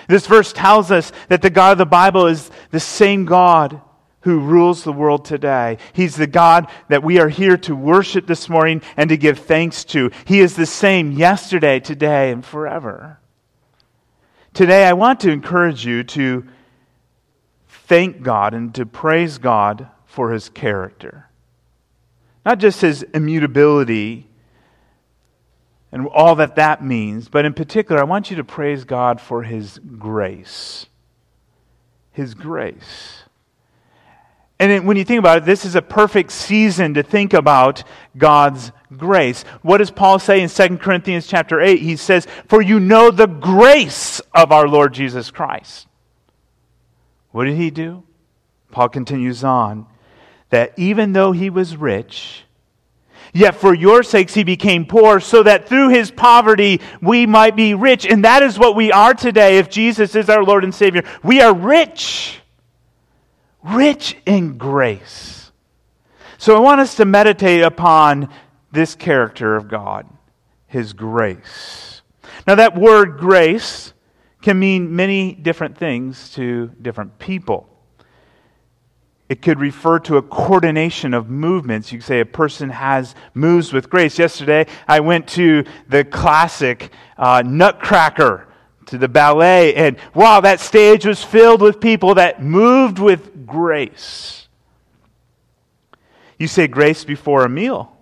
This 0.08 0.28
verse 0.28 0.54
tells 0.54 0.92
us 0.92 1.12
that 1.30 1.42
the 1.42 1.50
God 1.50 1.74
of 1.74 1.78
the 1.78 1.86
Bible 1.86 2.28
is 2.28 2.52
the 2.72 2.80
same 2.80 3.26
God 3.26 3.82
who 4.22 4.40
rules 4.40 4.84
the 4.84 4.92
world 4.94 5.26
today. 5.26 5.78
He's 5.92 6.16
the 6.16 6.28
God 6.28 6.68
that 6.88 7.04
we 7.04 7.20
are 7.20 7.30
here 7.30 7.58
to 7.58 7.76
worship 7.76 8.26
this 8.26 8.48
morning 8.48 8.82
and 8.96 9.10
to 9.10 9.18
give 9.18 9.40
thanks 9.40 9.84
to. 9.86 10.12
He 10.26 10.40
is 10.40 10.56
the 10.56 10.66
same 10.66 11.12
yesterday, 11.12 11.80
today, 11.80 12.32
and 12.32 12.46
forever. 12.46 13.20
Today, 14.54 14.86
I 14.86 14.94
want 14.94 15.20
to 15.22 15.32
encourage 15.32 15.86
you 15.86 16.04
to 16.04 16.48
thank 17.68 18.22
God 18.22 18.54
and 18.54 18.74
to 18.76 18.86
praise 18.86 19.40
God 19.40 19.88
for 20.06 20.32
his 20.32 20.48
character. 20.48 21.28
Not 22.46 22.60
just 22.60 22.82
his 22.82 23.04
immutability 23.04 24.28
and 25.94 26.08
all 26.08 26.34
that 26.36 26.56
that 26.56 26.84
means, 26.84 27.30
but 27.30 27.46
in 27.46 27.54
particular, 27.54 28.02
I 28.02 28.04
want 28.04 28.32
you 28.32 28.38
to 28.38 28.44
praise 28.44 28.84
God 28.84 29.22
for 29.22 29.44
his 29.44 29.80
grace. 30.00 30.88
His 32.12 32.34
grace. 32.34 33.22
And 34.58 34.88
when 34.88 34.98
you 34.98 35.04
think 35.04 35.20
about 35.20 35.38
it, 35.38 35.46
this 35.46 35.66
is 35.66 35.76
a 35.76 35.84
perfect 35.84 36.32
season 36.32 36.96
to 36.96 37.04
think 37.04 37.34
about 37.34 37.84
God's 38.18 38.72
grace. 38.98 39.44
What 39.62 39.78
does 39.78 39.92
Paul 39.92 40.18
say 40.18 40.42
in 40.42 40.50
2 40.50 40.80
Corinthians 40.80 41.28
chapter 41.28 41.62
8? 41.62 41.80
He 41.80 41.96
says, 41.96 42.26
For 42.48 42.60
you 42.60 42.80
know 42.80 43.12
the 43.12 43.28
grace 43.28 44.20
of 44.34 44.52
our 44.52 44.68
Lord 44.68 44.96
Jesus 44.96 45.30
Christ. 45.30 45.88
What 47.30 47.46
did 47.46 47.58
he 47.58 47.70
do? 47.70 48.02
Paul 48.72 48.90
continues 48.90 49.44
on 49.44 49.86
that 50.50 50.74
even 50.76 51.14
though 51.14 51.34
he 51.34 51.52
was 51.52 51.78
rich, 51.78 52.46
yet 53.34 53.56
for 53.56 53.74
your 53.74 54.04
sakes 54.04 54.34
he 54.34 54.44
became 54.44 54.86
poor, 54.86 55.20
so 55.20 55.44
that 55.44 55.68
through 55.68 55.90
his 55.90 56.12
poverty 56.12 56.80
we 57.02 57.26
might 57.26 57.56
be 57.56 57.74
rich. 57.74 58.06
And 58.06 58.24
that 58.24 58.44
is 58.44 58.58
what 58.58 58.76
we 58.76 58.92
are 58.92 59.14
today 59.14 59.58
if 59.58 59.70
Jesus 59.70 60.16
is 60.16 60.30
our 60.30 60.44
Lord 60.44 60.64
and 60.64 60.74
Savior. 60.74 61.04
We 61.24 61.42
are 61.42 61.54
rich, 61.54 62.40
rich 63.64 64.16
in 64.26 64.58
grace. 64.58 65.52
So 66.38 66.56
I 66.56 66.60
want 66.60 66.82
us 66.82 66.96
to 66.96 67.06
meditate 67.06 67.64
upon 67.64 68.30
this 68.72 68.96
character 68.96 69.56
of 69.56 69.68
God, 69.68 70.08
his 70.68 70.94
grace. 70.94 72.02
Now, 72.46 72.56
that 72.56 72.78
word 72.78 73.18
grace 73.18 73.94
can 74.42 74.60
mean 74.60 74.96
many 74.96 75.34
different 75.34 75.78
things 75.78 76.32
to 76.32 76.68
different 76.82 77.18
people. 77.18 77.70
It 79.30 79.42
could 79.42 79.60
refer 79.60 80.00
to 80.00 80.18
a 80.18 80.22
coordination 80.22 81.14
of 81.14 81.30
movements. 81.30 81.92
You 81.92 82.00
could 82.00 82.06
say 82.06 82.20
a 82.20 82.26
person 82.26 82.70
has 82.70 83.16
moves 83.34 83.74
with 83.74 83.90
grace. 83.90 84.20
Yesterday, 84.20 84.68
I 84.88 85.00
went 85.00 85.28
to 85.30 85.64
the 85.88 86.04
classic 86.04 86.92
uh, 87.18 87.42
Nutcracker, 87.46 88.48
to 88.88 88.98
the 88.98 89.08
ballet, 89.08 89.74
and 89.76 89.98
wow, 90.14 90.42
that 90.42 90.60
stage 90.60 91.06
was 91.06 91.24
filled 91.24 91.62
with 91.62 91.80
people 91.80 92.16
that 92.16 92.44
moved 92.44 93.00
with 93.00 93.46
grace. 93.48 94.48
You 96.38 96.48
say 96.48 96.68
grace 96.68 97.04
before 97.04 97.46
a 97.46 97.50
meal. 97.50 97.96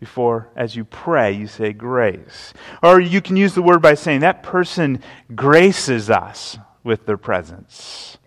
Before, 0.00 0.48
as 0.54 0.76
you 0.76 0.84
pray, 0.84 1.32
you 1.32 1.48
say 1.48 1.72
grace. 1.72 2.52
Or 2.82 3.00
you 3.00 3.20
can 3.20 3.36
use 3.36 3.54
the 3.54 3.62
word 3.62 3.82
by 3.82 3.94
saying 3.94 4.20
that 4.20 4.44
person 4.44 5.02
graces 5.34 6.08
us 6.08 6.56
with 6.84 7.04
their 7.04 7.16
presence. 7.16 8.17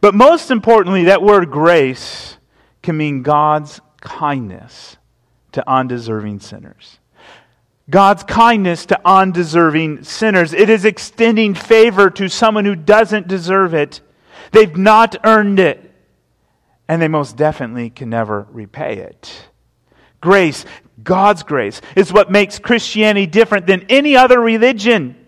But 0.00 0.14
most 0.14 0.50
importantly, 0.50 1.04
that 1.04 1.22
word 1.22 1.50
grace 1.50 2.36
can 2.82 2.96
mean 2.96 3.22
God's 3.22 3.80
kindness 4.00 4.96
to 5.52 5.68
undeserving 5.68 6.40
sinners. 6.40 6.98
God's 7.90 8.22
kindness 8.22 8.86
to 8.86 9.00
undeserving 9.04 10.04
sinners. 10.04 10.52
It 10.52 10.70
is 10.70 10.84
extending 10.84 11.54
favor 11.54 12.10
to 12.10 12.28
someone 12.28 12.64
who 12.64 12.74
doesn't 12.76 13.28
deserve 13.28 13.74
it. 13.74 14.00
They've 14.52 14.76
not 14.76 15.16
earned 15.24 15.60
it, 15.60 15.92
and 16.88 17.02
they 17.02 17.08
most 17.08 17.36
definitely 17.36 17.90
can 17.90 18.10
never 18.10 18.46
repay 18.50 18.98
it. 18.98 19.48
Grace, 20.20 20.64
God's 21.02 21.42
grace, 21.42 21.80
is 21.96 22.12
what 22.12 22.30
makes 22.30 22.58
Christianity 22.58 23.26
different 23.26 23.66
than 23.66 23.86
any 23.88 24.16
other 24.16 24.40
religion. 24.40 25.21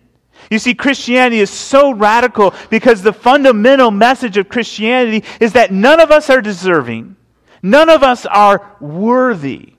You 0.51 0.59
see, 0.59 0.75
Christianity 0.75 1.41
is 1.41 1.51
so 1.51 1.93
radical 1.93 2.55
because 2.71 3.03
the 3.03 3.13
fundamental 3.13 3.91
message 3.91 4.37
of 4.37 4.49
Christianity 4.49 5.25
is 5.41 5.55
that 5.55 5.73
none 5.73 6.01
of 6.01 6.11
us 6.11 6.31
are 6.31 6.41
deserving, 6.41 7.17
none 7.63 7.89
of 7.89 8.03
us 8.03 8.27
are 8.27 8.77
worthy. 8.81 9.71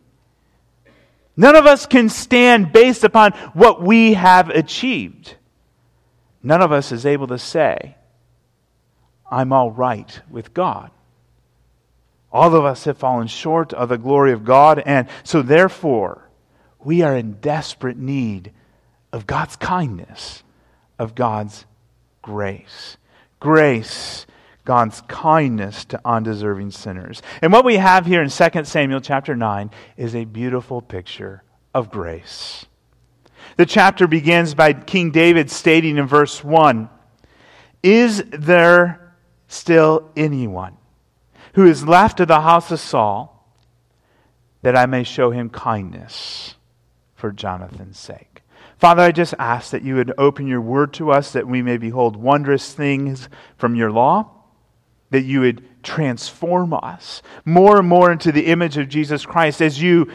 None 1.38 1.56
of 1.56 1.66
us 1.66 1.86
can 1.86 2.08
stand 2.08 2.72
based 2.72 3.04
upon 3.04 3.34
what 3.54 3.82
we 3.82 4.14
have 4.14 4.50
achieved. 4.50 5.36
None 6.42 6.62
of 6.62 6.72
us 6.72 6.92
is 6.92 7.06
able 7.06 7.28
to 7.28 7.38
say, 7.38 7.96
I'm 9.30 9.52
all 9.52 9.72
right 9.72 10.22
with 10.30 10.54
God. 10.54 10.92
All 12.32 12.56
of 12.56 12.64
us 12.64 12.86
have 12.86 12.98
fallen 12.98 13.28
short 13.28 13.74
of 13.74 13.90
the 13.90 13.98
glory 13.98 14.32
of 14.32 14.46
God, 14.46 14.82
and 14.86 15.08
so 15.24 15.42
therefore, 15.42 16.30
we 16.80 17.02
are 17.02 17.16
in 17.16 17.34
desperate 17.34 17.98
need 17.98 18.52
of 19.12 19.26
God's 19.26 19.56
kindness 19.56 20.44
of 21.00 21.16
God's 21.16 21.66
grace. 22.22 22.98
Grace, 23.40 24.26
God's 24.66 25.02
kindness 25.08 25.86
to 25.86 26.02
undeserving 26.04 26.72
sinners. 26.72 27.22
And 27.42 27.54
what 27.54 27.66
we 27.66 27.78
have 27.78 28.06
here 28.06 28.22
in 28.22 28.30
2 28.30 28.64
Samuel 28.64 29.02
chapter 29.02 29.36
9 29.36 29.70
is 29.98 30.16
a 30.16 30.26
beautiful 30.26 30.82
picture 30.82 31.44
of 31.74 31.92
grace. 31.92 32.66
The 33.58 33.66
chapter 33.66 34.08
begins 34.08 34.56
by 34.56 34.74
King 34.74 35.12
David 35.12 35.52
stating 35.52 35.98
in 35.98 36.08
verse 36.08 36.44
1 36.44 36.90
Is 37.84 38.24
there 38.32 39.16
still 39.48 40.10
anyone 40.16 40.78
who 41.54 41.66
is 41.66 41.88
left 41.88 42.20
of 42.20 42.28
the 42.28 42.42
house 42.42 42.72
of 42.72 42.80
Saul 42.80 43.32
that 44.64 44.76
I 44.76 44.88
may 44.88 45.04
show 45.04 45.30
him 45.30 45.50
kindness 45.50 46.56
for 47.14 47.32
Jonathan's 47.32 48.00
sake? 48.00 48.35
Father, 48.78 49.04
I 49.04 49.12
just 49.12 49.34
ask 49.40 49.72
that 49.72 49.84
you 49.84 49.96
would 49.96 50.14
open 50.18 50.48
your 50.48 50.62
word 50.62 50.94
to 50.96 51.12
us, 51.12 51.32
that 51.32 51.48
we 51.48 51.62
may 51.62 51.78
behold 51.78 52.16
wondrous 52.16 52.74
things 52.74 53.30
from 53.58 53.76
your 53.76 53.92
law, 53.92 54.30
that 55.12 55.24
you 55.24 55.40
would 55.42 55.64
transform 55.84 56.74
us 56.74 57.22
more 57.46 57.78
and 57.80 57.88
more 57.88 58.12
into 58.12 58.32
the 58.32 58.48
image 58.48 58.78
of 58.78 58.90
Jesus 58.90 59.26
Christ 59.26 59.62
as 59.62 59.82
you 59.82 60.12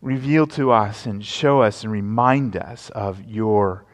reveal 0.00 0.46
to 0.46 0.70
us 0.70 1.04
and 1.06 1.24
show 1.24 1.60
us 1.60 1.82
and 1.82 1.92
remind 1.92 2.56
us 2.56 2.88
of 2.90 3.22
your 3.24 3.84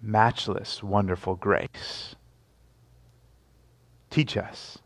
matchless, 0.00 0.82
wonderful 0.82 1.34
grace. 1.34 2.14
Teach 4.10 4.36
us. 4.36 4.78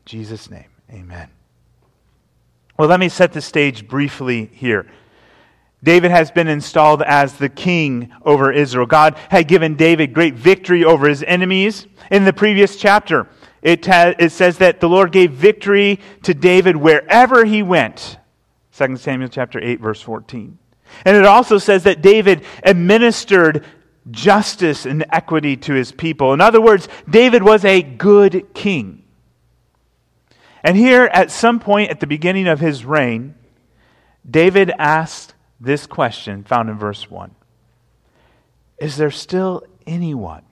In 0.00 0.04
Jesus' 0.06 0.50
name, 0.50 0.70
amen. 0.90 1.30
Well, 2.78 2.88
let 2.88 3.00
me 3.00 3.08
set 3.08 3.32
the 3.32 3.42
stage 3.42 3.86
briefly 3.86 4.50
here. 4.52 4.86
David 5.82 6.10
has 6.10 6.30
been 6.30 6.48
installed 6.48 7.02
as 7.02 7.34
the 7.34 7.48
king 7.48 8.12
over 8.22 8.52
Israel. 8.52 8.86
God 8.86 9.16
had 9.30 9.48
given 9.48 9.76
David 9.76 10.12
great 10.12 10.34
victory 10.34 10.84
over 10.84 11.08
his 11.08 11.22
enemies. 11.22 11.86
In 12.10 12.24
the 12.24 12.32
previous 12.32 12.76
chapter, 12.76 13.28
it, 13.62 13.86
it 13.88 14.32
says 14.32 14.58
that 14.58 14.80
the 14.80 14.88
Lord 14.88 15.10
gave 15.10 15.32
victory 15.32 16.00
to 16.22 16.34
David 16.34 16.76
wherever 16.76 17.44
he 17.44 17.62
went. 17.62 18.18
2 18.76 18.96
Samuel 18.96 19.30
chapter 19.30 19.62
8, 19.62 19.80
verse 19.80 20.02
14. 20.02 20.58
And 21.04 21.16
it 21.16 21.24
also 21.24 21.58
says 21.58 21.84
that 21.84 22.02
David 22.02 22.44
administered 22.62 23.64
justice 24.10 24.86
and 24.86 25.04
equity 25.10 25.56
to 25.56 25.74
his 25.74 25.92
people. 25.92 26.32
In 26.32 26.40
other 26.40 26.60
words, 26.60 26.88
David 27.08 27.42
was 27.42 27.64
a 27.64 27.82
good 27.82 28.52
king. 28.54 29.04
And 30.62 30.76
here, 30.76 31.04
at 31.04 31.30
some 31.30 31.58
point 31.58 31.90
at 31.90 32.00
the 32.00 32.06
beginning 32.06 32.48
of 32.48 32.60
his 32.60 32.84
reign, 32.84 33.34
David 34.28 34.70
asked 34.78 35.34
this 35.60 35.86
question 35.86 36.42
found 36.42 36.70
in 36.70 36.78
verse 36.78 37.10
1 37.10 37.34
Is 38.78 38.96
there 38.96 39.10
still 39.10 39.64
anyone 39.86 40.42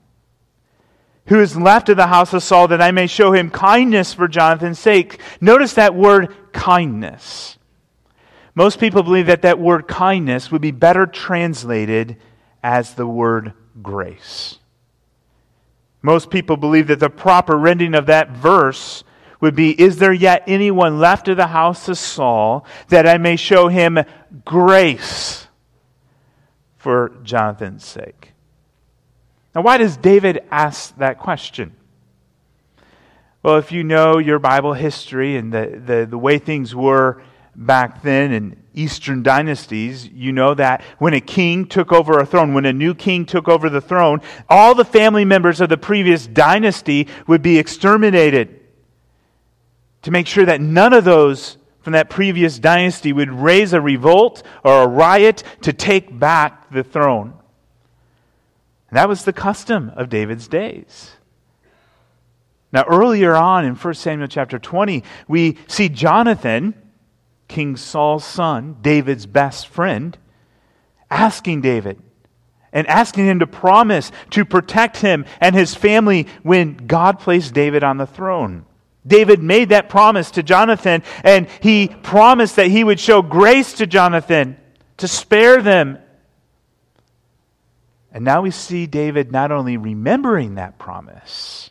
who 1.25 1.39
is 1.39 1.57
left 1.57 1.89
of 1.89 1.97
the 1.97 2.07
house 2.07 2.33
of 2.33 2.43
Saul 2.43 2.67
that 2.69 2.81
I 2.81 2.91
may 2.91 3.07
show 3.07 3.33
him 3.33 3.49
kindness 3.49 4.13
for 4.13 4.27
Jonathan's 4.27 4.79
sake? 4.79 5.19
Notice 5.41 5.73
that 5.73 5.95
word 5.95 6.35
kindness. 6.53 7.57
Most 8.55 8.79
people 8.79 9.03
believe 9.03 9.27
that 9.27 9.43
that 9.43 9.59
word 9.59 9.87
kindness 9.87 10.51
would 10.51 10.61
be 10.61 10.71
better 10.71 11.05
translated 11.05 12.17
as 12.61 12.93
the 12.93 13.07
word 13.07 13.53
grace. 13.81 14.59
Most 16.01 16.29
people 16.29 16.57
believe 16.57 16.87
that 16.87 16.99
the 16.99 17.09
proper 17.09 17.57
rendering 17.57 17.95
of 17.95 18.07
that 18.07 18.31
verse 18.31 19.03
would 19.41 19.55
be 19.55 19.79
Is 19.79 19.97
there 19.97 20.13
yet 20.13 20.43
anyone 20.47 20.99
left 20.99 21.27
of 21.27 21.37
the 21.37 21.47
house 21.47 21.87
of 21.87 21.97
Saul 21.97 22.65
that 22.89 23.07
I 23.07 23.17
may 23.17 23.35
show 23.35 23.67
him 23.67 23.99
grace 24.45 25.47
for 26.77 27.11
Jonathan's 27.23 27.85
sake? 27.85 28.33
Now, 29.53 29.61
why 29.61 29.77
does 29.77 29.97
David 29.97 30.43
ask 30.51 30.95
that 30.97 31.19
question? 31.19 31.75
Well, 33.41 33.57
if 33.57 33.71
you 33.71 33.83
know 33.83 34.17
your 34.17 34.37
Bible 34.37 34.73
history 34.73 35.37
and 35.37 35.53
the, 35.53 35.81
the, 35.85 36.07
the 36.09 36.17
way 36.17 36.39
things 36.39 36.75
were 36.75 37.21
back 37.55 38.03
then 38.03 38.31
in 38.31 38.57
Eastern 38.73 39.23
dynasties, 39.23 40.07
you 40.07 40.31
know 40.31 40.53
that 40.53 40.81
when 40.97 41.13
a 41.13 41.21
king 41.21 41.65
took 41.65 41.91
over 41.91 42.19
a 42.19 42.25
throne, 42.25 42.53
when 42.53 42.65
a 42.65 42.73
new 42.73 42.93
king 42.93 43.25
took 43.25 43.47
over 43.47 43.69
the 43.69 43.81
throne, 43.81 44.21
all 44.49 44.75
the 44.75 44.85
family 44.85 45.25
members 45.25 45.61
of 45.61 45.69
the 45.69 45.77
previous 45.77 46.27
dynasty 46.27 47.07
would 47.27 47.41
be 47.41 47.57
exterminated 47.57 48.59
to 50.01 50.11
make 50.11 50.27
sure 50.27 50.45
that 50.45 50.61
none 50.61 50.93
of 50.93 51.03
those 51.03 51.57
from 51.89 51.93
that 51.93 52.11
previous 52.11 52.59
dynasty 52.59 53.11
would 53.11 53.31
raise 53.31 53.73
a 53.73 53.81
revolt 53.81 54.43
or 54.63 54.83
a 54.83 54.87
riot 54.87 55.41
to 55.61 55.73
take 55.73 56.19
back 56.19 56.69
the 56.69 56.83
throne. 56.83 57.33
And 58.89 58.97
that 58.97 59.09
was 59.09 59.25
the 59.25 59.33
custom 59.33 59.91
of 59.95 60.07
David's 60.07 60.47
days. 60.47 61.13
Now, 62.71 62.83
earlier 62.87 63.35
on 63.35 63.65
in 63.65 63.73
1 63.73 63.93
Samuel 63.95 64.27
chapter 64.27 64.59
20, 64.59 65.03
we 65.27 65.57
see 65.65 65.89
Jonathan, 65.89 66.75
King 67.47 67.75
Saul's 67.75 68.23
son, 68.23 68.77
David's 68.83 69.25
best 69.25 69.67
friend, 69.67 70.15
asking 71.09 71.61
David 71.61 71.99
and 72.71 72.85
asking 72.85 73.25
him 73.25 73.39
to 73.39 73.47
promise 73.47 74.11
to 74.29 74.45
protect 74.45 74.97
him 74.97 75.25
and 75.41 75.55
his 75.55 75.73
family 75.73 76.27
when 76.43 76.75
God 76.75 77.17
placed 77.17 77.55
David 77.55 77.83
on 77.83 77.97
the 77.97 78.05
throne. 78.05 78.67
David 79.05 79.41
made 79.41 79.69
that 79.69 79.89
promise 79.89 80.31
to 80.31 80.43
Jonathan, 80.43 81.03
and 81.23 81.47
he 81.61 81.87
promised 81.87 82.57
that 82.57 82.67
he 82.67 82.83
would 82.83 82.99
show 82.99 83.21
grace 83.21 83.73
to 83.73 83.87
Jonathan 83.87 84.57
to 84.97 85.07
spare 85.07 85.61
them. 85.61 85.97
And 88.11 88.25
now 88.25 88.41
we 88.41 88.51
see 88.51 88.87
David 88.87 89.31
not 89.31 89.51
only 89.51 89.77
remembering 89.77 90.55
that 90.55 90.77
promise, 90.77 91.69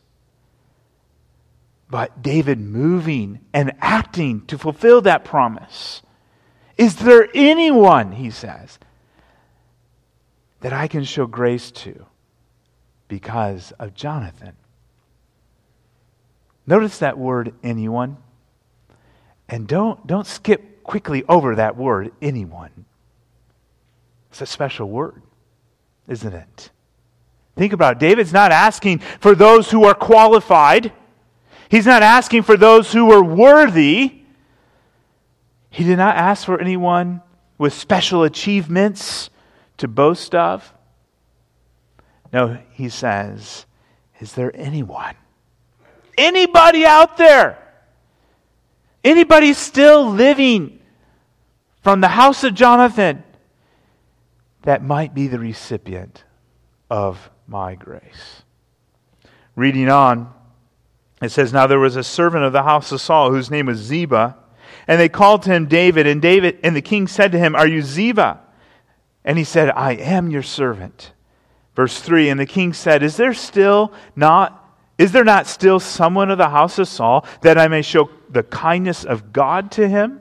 but 1.91 2.23
David 2.23 2.61
moving 2.61 3.41
and 3.53 3.73
acting 3.81 4.47
to 4.47 4.59
fulfill 4.59 5.01
that 5.03 5.25
promise. 5.25 6.03
Is 6.77 6.97
there 6.97 7.29
anyone, 7.35 8.13
he 8.13 8.31
says, 8.31 8.79
that 10.61 10.73
I 10.73 10.87
can 10.87 11.05
show 11.05 11.27
grace 11.27 11.71
to 11.73 12.07
because 13.09 13.73
of 13.73 13.95
Jonathan? 13.95 14.55
Notice 16.69 16.99
that 16.99 17.17
word, 17.17 17.55
anyone. 17.63 18.19
And 19.49 19.67
don't, 19.67 20.07
don't 20.07 20.27
skip 20.27 20.83
quickly 20.83 21.25
over 21.27 21.55
that 21.55 21.79
word, 21.79 22.13
anyone. 22.21 22.85
It's 24.31 24.43
a 24.43 24.47
special 24.47 24.87
word, 24.87 25.23
isn't 26.09 26.35
it? 26.35 26.71
Think 27.57 27.73
about 27.73 27.95
it. 27.95 28.01
David's 28.01 28.35
not 28.35 28.53
asking 28.53 28.99
for 28.99 29.35
those 29.35 29.71
who 29.71 29.85
are 29.85 29.95
qualified. 29.95 30.93
He's 31.71 31.87
not 31.87 32.03
asking 32.03 32.43
for 32.43 32.59
those 32.59 32.93
who 32.93 33.11
are 33.13 33.25
worthy. 33.25 34.21
He 35.71 35.85
did 35.85 35.97
not 35.97 36.17
ask 36.17 36.45
for 36.45 36.61
anyone 36.61 37.23
with 37.57 37.73
special 37.73 38.25
achievements 38.25 39.31
to 39.79 39.89
boast 39.89 40.35
of. 40.35 40.71
No, 42.31 42.59
he 42.73 42.91
says, 42.91 43.65
Is 44.21 44.35
there 44.35 44.55
anyone? 44.55 45.15
Anybody 46.19 46.85
out 46.85 47.17
there? 47.17 47.57
Anybody 49.05 49.55
still 49.55 50.11
living 50.11 50.81
from 51.83 52.01
the 52.01 52.09
house 52.09 52.43
of 52.43 52.55
Jonathan 52.55 53.23
that 54.63 54.83
might 54.83 55.15
be 55.15 55.29
the 55.29 55.39
recipient 55.39 56.25
of 56.91 57.31
my 57.47 57.77
grace? 57.77 58.43
Reading 59.55 59.89
on, 59.89 60.33
it 61.23 61.31
says, 61.31 61.53
Now 61.53 61.69
there 61.69 61.79
was 61.79 61.95
a 61.95 62.03
servant 62.03 62.43
of 62.43 62.53
the 62.53 62.65
house 62.65 62.91
of 62.91 63.01
Saul 63.01 63.31
whose 63.31 63.51
name 63.51 63.67
was 63.67 63.79
Ziba, 63.79 64.37
and 64.89 65.01
they 65.01 65.09
called 65.09 65.43
to 65.43 65.51
him 65.51 65.67
David, 65.67 66.09
and 66.09 66.21
David 66.21 66.59
and 66.65 66.75
the 66.75 66.83
king 66.83 67.07
said 67.07 67.31
to 67.31 67.39
him, 67.39 67.55
Are 67.55 67.67
you 67.67 67.81
Ziba? 67.81 68.41
And 69.25 69.39
he 69.39 69.45
said, 69.45 69.71
I 69.71 69.93
am 69.93 70.31
your 70.31 70.43
servant. 70.43 71.13
Verse 71.77 72.01
3 72.01 72.29
And 72.29 72.41
the 72.41 72.47
king 72.47 72.73
said, 72.73 73.05
Is 73.05 73.17
there 73.17 73.35
still 73.35 73.93
not 74.17 74.58
is 74.99 75.13
there 75.13 75.25
not 75.25 75.47
still 75.47 75.79
someone 75.79 76.31
of 76.31 76.39
the 76.39 76.49
house 76.49 76.79
of 76.79 76.89
Saul 76.89 77.25
that 77.43 77.57
I 77.57 77.69
may 77.69 77.83
show 77.83 78.11
the 78.29 78.43
kindness 78.43 79.05
of 79.05 79.33
God 79.33 79.71
to 79.73 79.89
him? 79.89 80.21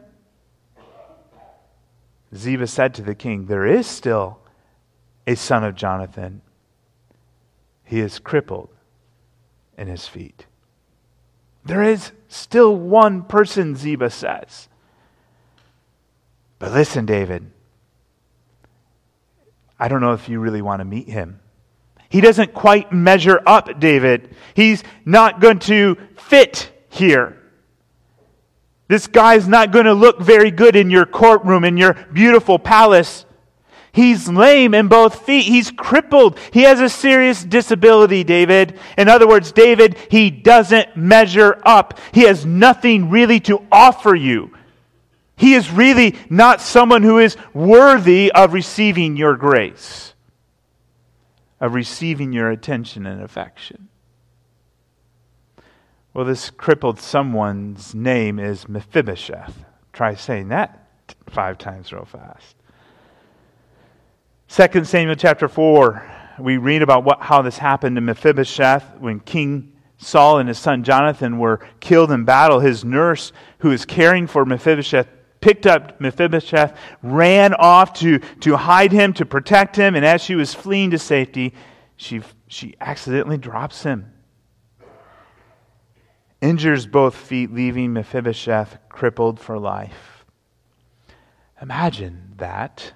Ziba 2.36 2.68
said 2.68 2.94
to 2.96 3.02
the 3.02 3.16
king, 3.16 3.48
There 3.48 3.66
is 3.66 3.88
still 3.88 4.40
a 5.26 5.36
son 5.36 5.64
of 5.64 5.76
Jonathan. 5.76 6.42
He 7.84 8.00
is 8.00 8.20
crippled 8.20 8.70
in 9.78 9.88
his 9.88 10.08
feet. 10.08 10.46
There 11.66 11.84
is 11.84 12.12
still 12.28 12.76
one 12.76 13.24
person, 13.24 13.76
Ziba 13.76 14.10
says. 14.10 14.70
But 16.60 16.72
listen, 16.72 17.06
David, 17.06 17.50
I 19.80 19.88
don't 19.88 20.02
know 20.02 20.14
if 20.14 20.30
you 20.30 20.40
really 20.40 20.62
want 20.62 20.82
to 20.82 20.86
meet 20.86 21.08
him. 21.08 21.40
He 22.10 22.22
doesn't 22.22 22.54
quite 22.54 22.92
measure 22.92 23.42
up, 23.46 23.80
David. 23.80 24.36
He's 24.54 24.84
not 25.06 25.42
going 25.42 25.60
to 25.60 25.98
fit 26.16 26.72
here. 26.90 27.38
This 28.88 29.08
guy's 29.08 29.48
not 29.48 29.72
going 29.72 29.86
to 29.86 29.94
look 29.94 30.20
very 30.20 30.50
good 30.50 30.76
in 30.76 30.90
your 30.90 31.06
courtroom, 31.06 31.66
in 31.66 31.76
your 31.76 31.94
beautiful 32.14 32.58
palace. 32.58 33.26
He's 33.92 34.30
lame 34.30 34.74
in 34.74 34.88
both 34.88 35.26
feet. 35.26 35.44
He's 35.44 35.72
crippled. 35.72 36.40
He 36.54 36.62
has 36.62 36.80
a 36.80 36.88
serious 36.88 37.44
disability, 37.44 38.24
David. 38.24 38.80
In 38.98 39.10
other 39.10 39.28
words, 39.28 39.52
David, 39.52 39.98
he 40.10 40.30
doesn't 40.30 40.96
measure 40.96 41.60
up. 41.66 42.00
He 42.14 42.22
has 42.22 42.46
nothing 42.46 43.10
really 43.10 43.40
to 43.42 43.66
offer 43.72 44.16
you. 44.16 44.54
He 45.36 45.56
is 45.56 45.70
really 45.70 46.16
not 46.30 46.62
someone 46.62 47.04
who 47.04 47.20
is 47.20 47.36
worthy 47.54 48.32
of 48.32 48.54
receiving 48.54 49.18
your 49.18 49.36
grace 49.36 50.14
of 51.60 51.74
receiving 51.74 52.32
your 52.32 52.50
attention 52.50 53.06
and 53.06 53.22
affection. 53.22 53.90
Well, 56.14 56.26
this 56.26 56.50
crippled 56.50 57.00
someone's 57.00 57.94
name 57.94 58.40
is 58.40 58.68
Mephibosheth. 58.68 59.66
Try 59.94 60.16
saying 60.16 60.50
that 60.50 60.88
five 61.30 61.58
times 61.58 61.92
real 61.92 62.06
fast. 62.06 62.56
2 64.50 64.84
Samuel 64.86 65.16
chapter 65.16 65.48
4, 65.48 66.10
we 66.40 66.58
read 66.58 66.82
about 66.82 67.04
what, 67.04 67.22
how 67.22 67.42
this 67.42 67.58
happened 67.58 67.96
to 67.98 68.02
Mephibosheth 68.02 68.98
when 69.00 69.20
King 69.20 69.74
Saul 69.98 70.40
and 70.40 70.48
his 70.48 70.60
son 70.60 70.84
Jonathan 70.84 71.38
were 71.40 71.60
killed 71.80 72.12
in 72.12 72.24
battle. 72.24 72.60
His 72.60 72.86
nurse, 72.86 73.32
who 73.60 73.70
was 73.70 73.86
caring 73.86 74.28
for 74.28 74.46
Mephibosheth, 74.46 75.08
picked 75.42 75.66
up 75.66 76.00
Mephibosheth, 76.00 76.78
ran 77.02 77.54
off 77.54 77.94
to, 77.94 78.20
to 78.20 78.56
hide 78.56 78.92
him, 78.92 79.14
to 79.14 79.26
protect 79.26 79.76
him, 79.76 79.96
and 79.96 80.06
as 80.06 80.22
she 80.22 80.36
was 80.36 80.54
fleeing 80.54 80.92
to 80.92 81.00
safety, 81.00 81.54
she, 81.96 82.22
she 82.48 82.76
accidentally 82.80 83.38
drops 83.38 83.84
him. 83.84 84.12
Injures 86.42 86.86
both 86.86 87.16
feet, 87.16 87.52
leaving 87.52 87.94
Mephibosheth 87.94 88.78
crippled 88.90 89.40
for 89.40 89.58
life. 89.58 90.26
Imagine 91.62 92.34
that. 92.38 92.94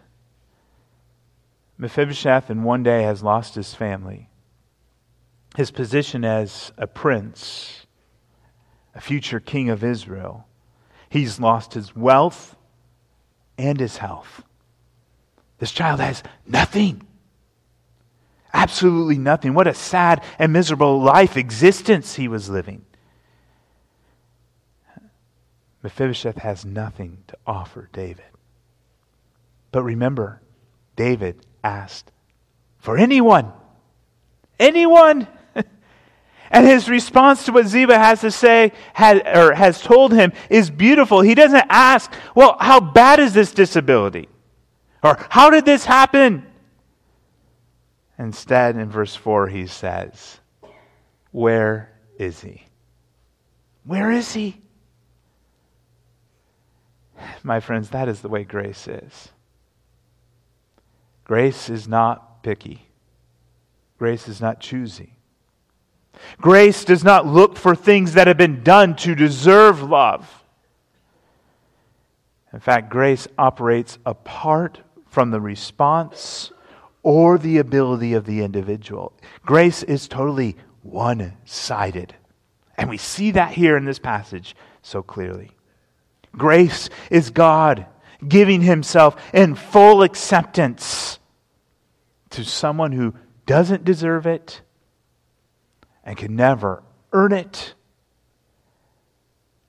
Mephibosheth 1.78 2.52
in 2.52 2.64
one 2.64 2.84
day 2.84 3.02
has 3.02 3.24
lost 3.24 3.56
his 3.56 3.74
family, 3.74 4.30
his 5.58 5.72
position 5.72 6.24
as 6.24 6.72
a 6.78 6.86
prince, 6.86 7.88
a 8.94 9.02
future 9.02 9.40
king 9.40 9.70
of 9.72 9.84
Israel 9.84 10.46
He's 11.12 11.42
lost 11.42 11.74
his 11.74 11.94
wealth 11.94 12.56
and 13.58 13.78
his 13.78 13.98
health. 13.98 14.44
This 15.60 15.74
child 15.74 16.00
has 16.00 16.24
nothing. 16.48 17.06
Absolutely 18.54 19.18
nothing. 19.18 19.54
What 19.54 19.68
a 19.68 19.74
sad 19.74 20.24
and 20.40 20.54
miserable 20.54 21.02
life 21.02 21.36
existence 21.36 22.16
he 22.16 22.30
was 22.30 22.50
living. 22.50 22.86
Mephibosheth 25.84 26.38
has 26.38 26.64
nothing 26.64 27.18
to 27.28 27.38
offer 27.46 27.90
David. 27.92 28.24
But 29.74 29.84
remember, 29.84 30.42
David 30.96 31.46
asked 31.62 32.10
for 32.78 32.98
anyone. 32.98 33.52
Anyone. 34.58 35.28
And 36.52 36.68
his 36.68 36.90
response 36.90 37.46
to 37.46 37.54
what 37.54 37.66
Ziba 37.68 37.98
has 37.98 38.22
to 38.22 38.30
say, 38.30 38.74
had, 38.94 39.26
or 39.26 39.54
has 39.54 39.82
told 39.82 40.12
him, 40.12 40.34
is 40.50 40.70
beautiful. 40.70 41.22
He 41.22 41.34
doesn't 41.34 41.66
ask, 41.70 42.12
well, 42.36 42.58
how 42.60 42.82
bad 42.82 43.22
is 43.22 43.34
this 43.34 43.54
disability? 43.54 44.28
Or 45.02 45.18
how 45.30 45.50
did 45.50 45.64
this 45.64 45.86
happen? 45.86 46.46
Instead, 48.20 48.76
in 48.76 48.90
verse 48.90 49.16
4, 49.16 49.48
he 49.48 49.66
says, 49.66 50.40
Where 51.32 51.92
is 52.20 52.42
he? 52.42 52.66
Where 53.86 54.12
is 54.12 54.34
he? 54.34 54.62
My 57.44 57.62
friends, 57.62 57.90
that 57.92 58.10
is 58.10 58.22
the 58.22 58.30
way 58.30 58.44
grace 58.44 58.88
is. 58.88 59.30
Grace 61.24 61.70
is 61.70 61.88
not 61.88 62.44
picky, 62.44 62.88
grace 63.98 64.28
is 64.28 64.42
not 64.42 64.60
choosy. 64.60 65.16
Grace 66.40 66.86
does 66.86 67.04
not 67.04 67.26
look 67.26 67.58
for 67.58 67.76
things 67.76 68.14
that 68.14 68.28
have 68.28 68.38
been 68.38 68.64
done 68.64 68.96
to 68.98 69.16
deserve 69.16 69.82
love. 69.84 70.44
In 72.54 72.60
fact, 72.60 72.90
grace 72.90 73.28
operates 73.38 73.98
apart 74.06 74.80
from 75.08 75.32
the 75.32 75.42
response 75.42 76.52
or 77.04 77.38
the 77.38 77.58
ability 77.58 78.14
of 78.14 78.26
the 78.26 78.42
individual. 78.42 79.14
Grace 79.46 79.84
is 79.84 80.08
totally 80.08 80.58
one 80.84 81.38
sided. 81.46 82.16
And 82.78 82.90
we 82.90 82.98
see 82.98 83.32
that 83.32 83.54
here 83.54 83.78
in 83.78 83.86
this 83.86 84.00
passage 84.00 84.56
so 84.82 85.02
clearly. 85.02 85.52
Grace 86.38 86.90
is 87.10 87.30
God 87.30 87.86
giving 88.28 88.62
himself 88.62 89.16
in 89.34 89.56
full 89.56 90.04
acceptance 90.04 91.20
to 92.32 92.44
someone 92.44 92.92
who 92.92 93.14
doesn't 93.46 93.84
deserve 93.84 94.26
it 94.26 94.62
and 96.04 96.18
can 96.18 96.36
never 96.36 96.84
earn 97.14 97.32
it 97.32 97.74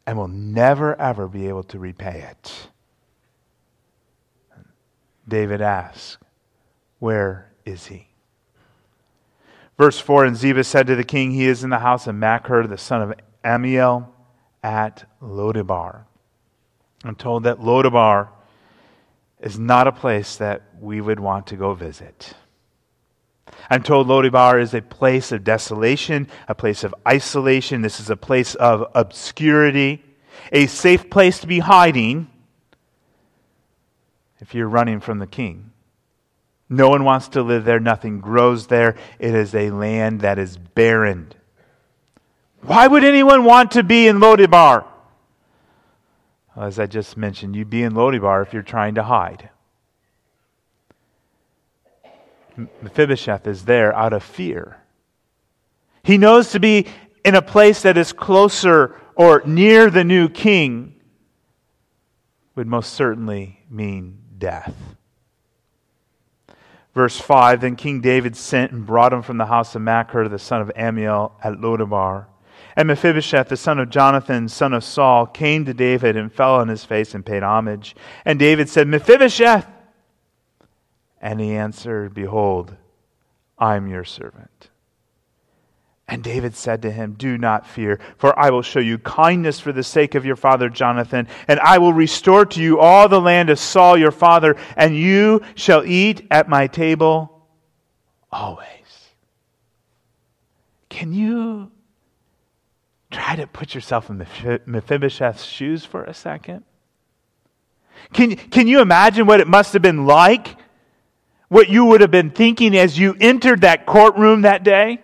and 0.07 0.19
will 0.19 0.29
never, 0.29 1.01
ever 1.01 1.29
be 1.29 1.49
able 1.49 1.63
to 1.65 1.79
repay 1.79 2.27
it. 2.31 2.69
David 5.27 5.61
asks, 5.61 6.19
Where 6.99 7.53
is 7.65 7.87
he? 7.87 8.09
Verse 9.79 9.99
4 9.99 10.25
And 10.27 10.37
Ziba 10.37 10.65
said 10.65 10.87
to 10.89 10.97
the 10.97 11.05
king, 11.05 11.31
He 11.31 11.47
is 11.47 11.65
in 11.65 11.71
the 11.71 11.79
house 11.79 12.07
of 12.07 12.15
Machir, 12.15 12.67
the 12.67 12.79
son 12.79 13.03
of 13.03 13.15
Ammiel, 13.45 14.09
at 14.63 15.09
Lodebar. 15.21 16.05
I'm 17.05 17.17
told 17.17 17.45
that 17.45 17.59
Lodebar 17.59 18.29
is 19.41 19.59
not 19.59 19.89
a 19.89 19.93
place 19.93 20.37
that 20.37 20.63
we 20.81 21.01
would 21.01 21.19
want 21.19 21.49
to 21.49 21.57
go 21.57 21.75
visit. 21.75 22.35
I'm 23.71 23.83
told 23.83 24.07
Lodebar 24.07 24.61
is 24.61 24.75
a 24.75 24.83
place 24.83 25.33
of 25.33 25.45
desolation, 25.45 26.29
a 26.49 26.55
place 26.55 26.85
of 26.85 26.95
isolation. 27.07 27.83
This 27.83 28.01
is 28.01 28.11
a 28.11 28.17
place 28.17 28.55
of 28.55 28.91
obscurity, 28.95 30.03
a 30.53 30.67
safe 30.67 31.09
place 31.09 31.39
to 31.41 31.47
be 31.47 31.61
hiding 31.61 32.29
if 34.41 34.55
you're 34.55 34.69
running 34.69 35.01
from 35.01 35.19
the 35.19 35.27
king. 35.27 35.71
No 36.69 36.89
one 36.89 37.05
wants 37.05 37.29
to 37.29 37.43
live 37.43 37.65
there. 37.65 37.81
Nothing 37.81 38.21
grows 38.21 38.67
there. 38.67 38.97
It 39.19 39.35
is 39.35 39.55
a 39.55 39.71
land 39.71 40.23
that 40.23 40.39
is 40.39 40.57
barren. 40.57 41.33
Why 42.63 42.87
would 42.87 43.05
anyone 43.05 43.45
want 43.45 43.73
to 43.73 43.83
be 43.83 44.07
in 44.07 44.19
Lodebar? 44.19 44.87
As 46.57 46.79
I 46.79 46.87
just 46.87 47.17
mentioned, 47.17 47.57
you'd 47.57 47.71
be 47.71 47.83
in 47.83 47.93
Lodebar 47.93 48.45
if 48.45 48.53
you're 48.53 48.63
trying 48.63 48.95
to 48.97 49.03
hide. 49.03 49.51
Mephibosheth 52.57 53.47
is 53.47 53.65
there 53.65 53.95
out 53.95 54.13
of 54.13 54.23
fear. 54.23 54.79
He 56.03 56.19
knows 56.19 56.51
to 56.53 56.61
be 56.61 56.87
in 57.25 57.35
a 57.35 57.43
place 57.43 57.83
that 57.83 57.97
is 57.97 58.13
closer 58.13 59.01
or 59.15 59.43
near 59.47 59.91
the 59.91 60.05
new 60.05 60.29
king 60.29 60.95
would 62.55 62.67
most 62.67 62.93
certainly 62.95 63.61
mean 63.71 64.19
death. 64.39 64.75
Verse 66.95 67.19
5 67.19 67.61
Then 67.61 67.77
King 67.77 68.01
David 68.01 68.37
sent 68.37 68.73
and 68.73 68.85
brought 68.85 69.13
him 69.13 69.23
from 69.23 69.39
the 69.39 69.47
house 69.47 69.75
of 69.75 69.83
Machir, 69.83 70.29
the 70.29 70.39
son 70.39 70.61
of 70.61 70.71
Ammiel, 70.77 71.33
at 71.43 71.55
Lodebar. 71.55 72.27
And 72.77 72.89
Mephibosheth, 72.89 73.49
the 73.49 73.57
son 73.57 73.79
of 73.79 73.91
Jonathan, 73.91 74.49
son 74.49 74.73
of 74.73 74.83
Saul, 74.83 75.27
came 75.27 75.65
to 75.67 75.75
David 75.75 76.17
and 76.17 76.33
fell 76.33 76.57
on 76.57 76.69
his 76.69 76.85
face 76.85 77.15
and 77.15 77.25
paid 77.25 77.43
homage. 77.43 77.95
And 78.25 78.39
David 78.39 78.69
said, 78.69 78.89
Mephibosheth! 78.89 79.67
And 81.23 81.41
he 81.41 81.55
answered, 81.55 82.13
Behold, 82.13 82.77
I 83.57 83.77
am 83.77 83.87
your 83.87 84.05
servant. 84.05 84.69
And 86.09 86.23
David 86.23 86.57
said 86.57 86.83
to 86.83 86.91
him, 86.91 87.15
Do 87.15 87.39
not 87.39 87.67
fear, 87.67 88.01
for 88.19 88.37
I 88.39 88.51
will 88.51 88.63
show 88.63 88.81
you 88.81 88.99
kindness 88.99 89.61
for 89.61 89.73
the 89.73 89.85
sake 89.85 90.17
of 90.17 90.27
your 90.27 90.37
father 90.37 90.69
Jonathan, 90.69 91.29
and 91.47 91.61
I 91.61 91.79
will 91.79 91.93
restore 91.93 92.45
to 92.45 92.61
you 92.61 92.81
all 92.81 93.09
the 93.09 93.21
land 93.21 93.51
of 93.51 93.59
Saul 93.59 93.97
your 93.97 94.11
father, 94.11 94.57
and 94.77 94.97
you 94.97 95.41
shall 95.55 95.85
eat 95.87 96.27
at 96.31 96.49
my 96.49 96.67
table 96.67 97.47
always. 98.31 98.69
Can 100.89 101.13
you 101.13 101.71
try 103.11 103.37
to 103.37 103.47
put 103.47 103.75
yourself 103.75 104.11
in 104.11 104.27
Mephibosheth's 104.67 105.45
shoes 105.45 105.85
for 105.85 106.05
a 106.05 106.13
second? 106.13 106.65
Can, 108.13 108.35
can 108.37 108.67
you 108.67 108.81
imagine 108.81 109.27
what 109.27 109.41
it 109.41 109.47
must 109.47 109.73
have 109.73 109.83
been 109.83 110.05
like 110.05 110.57
what 111.53 111.69
you 111.69 111.85
would 111.85 112.01
have 112.01 112.11
been 112.11 112.31
thinking 112.31 112.75
as 112.75 112.99
you 112.99 113.15
entered 113.21 113.61
that 113.61 113.85
courtroom 113.85 114.41
that 114.41 114.65
day? 114.65 115.03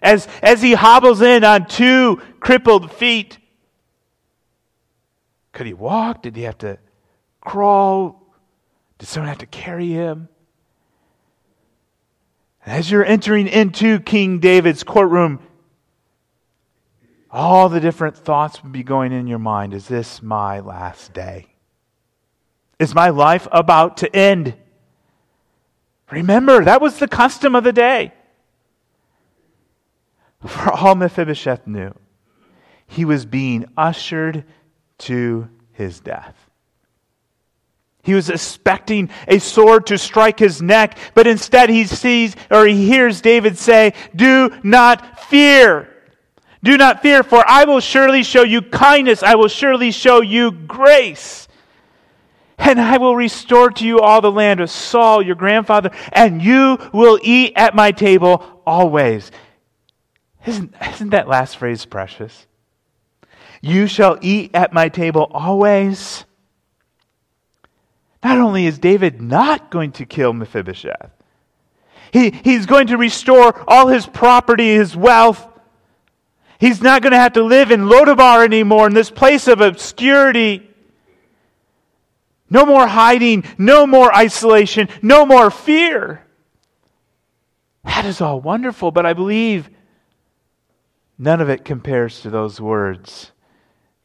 As, 0.00 0.26
as 0.42 0.62
he 0.62 0.72
hobbles 0.72 1.20
in 1.20 1.44
on 1.44 1.66
two 1.66 2.22
crippled 2.40 2.90
feet. 2.90 3.36
Could 5.52 5.66
he 5.66 5.74
walk? 5.74 6.22
Did 6.22 6.36
he 6.36 6.44
have 6.44 6.56
to 6.58 6.78
crawl? 7.42 8.32
Did 8.96 9.08
someone 9.10 9.28
have 9.28 9.38
to 9.38 9.46
carry 9.46 9.90
him? 9.90 10.30
As 12.64 12.90
you're 12.90 13.04
entering 13.04 13.46
into 13.46 14.00
King 14.00 14.38
David's 14.38 14.84
courtroom, 14.84 15.40
all 17.30 17.68
the 17.68 17.80
different 17.80 18.16
thoughts 18.16 18.62
would 18.62 18.72
be 18.72 18.82
going 18.82 19.12
in 19.12 19.26
your 19.26 19.38
mind. 19.38 19.74
Is 19.74 19.86
this 19.86 20.22
my 20.22 20.60
last 20.60 21.12
day? 21.12 21.48
Is 22.78 22.94
my 22.94 23.10
life 23.10 23.46
about 23.52 23.98
to 23.98 24.16
end? 24.16 24.54
Remember, 26.10 26.64
that 26.64 26.80
was 26.80 26.98
the 26.98 27.08
custom 27.08 27.54
of 27.54 27.64
the 27.64 27.72
day. 27.72 28.12
For 30.46 30.70
all 30.72 30.94
Mephibosheth 30.94 31.66
knew, 31.66 31.94
he 32.86 33.04
was 33.04 33.26
being 33.26 33.66
ushered 33.76 34.44
to 34.98 35.48
his 35.72 36.00
death. 36.00 36.34
He 38.02 38.14
was 38.14 38.30
expecting 38.30 39.10
a 39.28 39.38
sword 39.38 39.86
to 39.88 39.98
strike 39.98 40.38
his 40.38 40.62
neck, 40.62 40.98
but 41.14 41.26
instead 41.26 41.68
he 41.68 41.84
sees 41.84 42.34
or 42.50 42.66
he 42.66 42.86
hears 42.86 43.20
David 43.20 43.58
say, 43.58 43.92
Do 44.16 44.58
not 44.62 45.20
fear. 45.20 45.86
Do 46.62 46.76
not 46.76 47.02
fear, 47.02 47.22
for 47.22 47.46
I 47.46 47.64
will 47.64 47.80
surely 47.80 48.22
show 48.22 48.42
you 48.42 48.62
kindness. 48.62 49.22
I 49.22 49.34
will 49.34 49.48
surely 49.48 49.90
show 49.92 50.22
you 50.22 50.50
grace 50.50 51.48
and 52.60 52.80
I 52.80 52.98
will 52.98 53.16
restore 53.16 53.70
to 53.70 53.86
you 53.86 54.00
all 54.00 54.20
the 54.20 54.30
land 54.30 54.60
of 54.60 54.70
Saul, 54.70 55.22
your 55.22 55.34
grandfather, 55.34 55.90
and 56.12 56.42
you 56.42 56.78
will 56.92 57.18
eat 57.22 57.54
at 57.56 57.74
my 57.74 57.90
table 57.90 58.62
always. 58.66 59.30
Isn't, 60.46 60.74
isn't 60.94 61.10
that 61.10 61.28
last 61.28 61.56
phrase 61.56 61.84
precious? 61.84 62.46
You 63.60 63.86
shall 63.86 64.18
eat 64.20 64.54
at 64.54 64.72
my 64.72 64.88
table 64.88 65.30
always. 65.32 66.24
Not 68.22 68.38
only 68.38 68.66
is 68.66 68.78
David 68.78 69.20
not 69.20 69.70
going 69.70 69.92
to 69.92 70.06
kill 70.06 70.32
Mephibosheth, 70.32 71.10
he, 72.12 72.30
he's 72.30 72.66
going 72.66 72.88
to 72.88 72.96
restore 72.96 73.64
all 73.68 73.88
his 73.88 74.06
property, 74.06 74.74
his 74.74 74.96
wealth. 74.96 75.46
He's 76.58 76.82
not 76.82 77.02
going 77.02 77.12
to 77.12 77.18
have 77.18 77.34
to 77.34 77.42
live 77.42 77.70
in 77.70 77.82
Lodebar 77.82 78.44
anymore, 78.44 78.86
in 78.86 78.94
this 78.94 79.10
place 79.10 79.48
of 79.48 79.60
obscurity. 79.60 80.69
No 82.50 82.66
more 82.66 82.88
hiding, 82.88 83.44
no 83.56 83.86
more 83.86 84.14
isolation, 84.14 84.88
no 85.00 85.24
more 85.24 85.50
fear. 85.50 86.26
That 87.84 88.04
is 88.04 88.20
all 88.20 88.40
wonderful, 88.40 88.90
but 88.90 89.06
I 89.06 89.12
believe 89.12 89.70
none 91.16 91.40
of 91.40 91.48
it 91.48 91.64
compares 91.64 92.20
to 92.22 92.30
those 92.30 92.60
words 92.60 93.32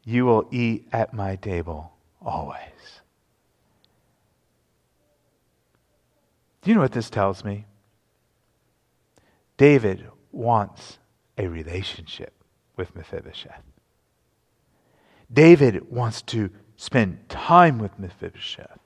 You 0.04 0.26
will 0.26 0.48
eat 0.52 0.88
at 0.94 1.14
my 1.14 1.36
table 1.36 1.92
always. 2.22 2.62
Do 6.62 6.70
you 6.70 6.76
know 6.76 6.82
what 6.82 6.92
this 6.92 7.10
tells 7.10 7.44
me? 7.44 7.66
David 9.58 10.08
wants 10.32 11.00
a 11.38 11.48
relationship 11.48 12.34
with 12.76 12.96
Mephibosheth. 12.96 13.62
David 15.32 15.90
wants 15.90 16.22
to 16.24 16.50
spend 16.78 17.30
time 17.30 17.78
with 17.80 17.98
Mephibosheth. 18.00 18.80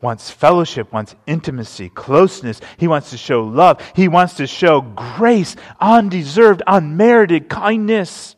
Wants 0.00 0.30
fellowship, 0.30 0.92
wants 0.92 1.14
intimacy, 1.26 1.90
closeness. 1.90 2.60
He 2.78 2.88
wants 2.88 3.10
to 3.10 3.18
show 3.18 3.42
love. 3.42 3.82
He 3.94 4.08
wants 4.08 4.34
to 4.34 4.46
show 4.46 4.80
grace, 4.80 5.56
undeserved, 5.78 6.62
unmerited 6.66 7.50
kindness. 7.50 8.34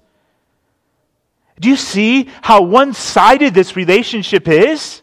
Do 1.60 1.68
you 1.68 1.76
see 1.76 2.28
how 2.40 2.62
one 2.62 2.94
sided 2.94 3.54
this 3.54 3.76
relationship 3.76 4.48
is? 4.48 5.02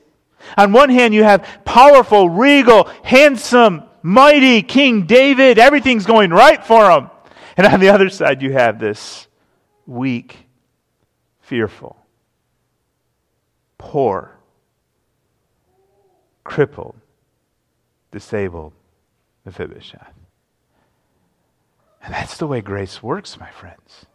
On 0.58 0.74
one 0.74 0.90
hand, 0.90 1.14
you 1.14 1.24
have 1.24 1.48
powerful, 1.64 2.30
regal, 2.30 2.90
handsome, 3.04 3.84
mighty 4.02 4.62
King 4.62 5.06
David. 5.06 5.60
Everything's 5.60 6.06
going 6.06 6.32
right 6.32 6.66
for 6.66 6.92
him. 6.92 7.10
And 7.56 7.68
on 7.68 7.80
the 7.80 7.90
other 7.90 8.10
side, 8.10 8.42
you 8.42 8.52
have 8.54 8.80
this 8.80 9.28
weak, 9.86 10.36
fearful, 11.42 11.98
poor, 13.80 14.38
crippled, 16.44 16.96
disabled 18.12 18.74
Mephibosheth. 19.46 20.14
And 22.04 22.14
that's 22.14 22.38
the 22.38 22.46
way 22.46 22.62
grace 22.62 23.02
works, 23.02 23.40
my 23.40 23.50
friends. 23.50 24.06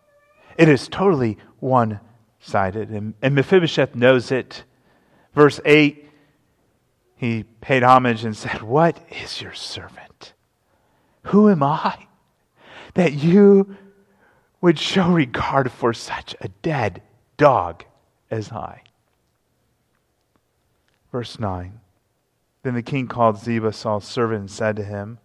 It 0.56 0.68
is 0.68 0.86
totally 0.86 1.38
one 1.58 1.98
sided. 2.38 2.90
And, 2.90 3.14
and 3.20 3.34
Mephibosheth 3.34 3.96
knows 3.96 4.30
it. 4.30 4.64
Verse 5.34 5.60
8, 5.64 6.08
he 7.16 7.44
paid 7.60 7.82
homage 7.82 8.24
and 8.24 8.36
said, 8.36 8.62
What 8.62 8.98
is 9.10 9.40
your 9.40 9.54
servant? 9.54 10.34
Who 11.24 11.48
am 11.50 11.62
I 11.62 12.06
that 12.94 13.14
you 13.14 13.76
would 14.60 14.78
show 14.78 15.10
regard 15.10 15.72
for 15.72 15.92
such 15.92 16.36
a 16.40 16.48
dead 16.48 17.02
dog 17.36 17.84
as 18.30 18.52
I? 18.52 18.82
Verse 21.14 21.38
9 21.38 21.78
Then 22.64 22.74
the 22.74 22.82
king 22.82 23.06
called 23.06 23.38
Ziba, 23.38 23.72
Saul's 23.72 24.04
servant, 24.04 24.40
and 24.40 24.50
said 24.50 24.74
to 24.74 24.82
him, 24.82 25.20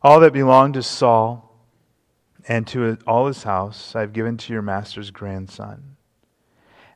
All 0.00 0.20
that 0.20 0.32
belonged 0.32 0.74
to 0.74 0.84
Saul 0.84 1.66
and 2.46 2.64
to 2.68 2.96
all 3.08 3.26
his 3.26 3.42
house 3.42 3.96
I 3.96 4.02
have 4.02 4.12
given 4.12 4.36
to 4.36 4.52
your 4.52 4.62
master's 4.62 5.10
grandson. 5.10 5.96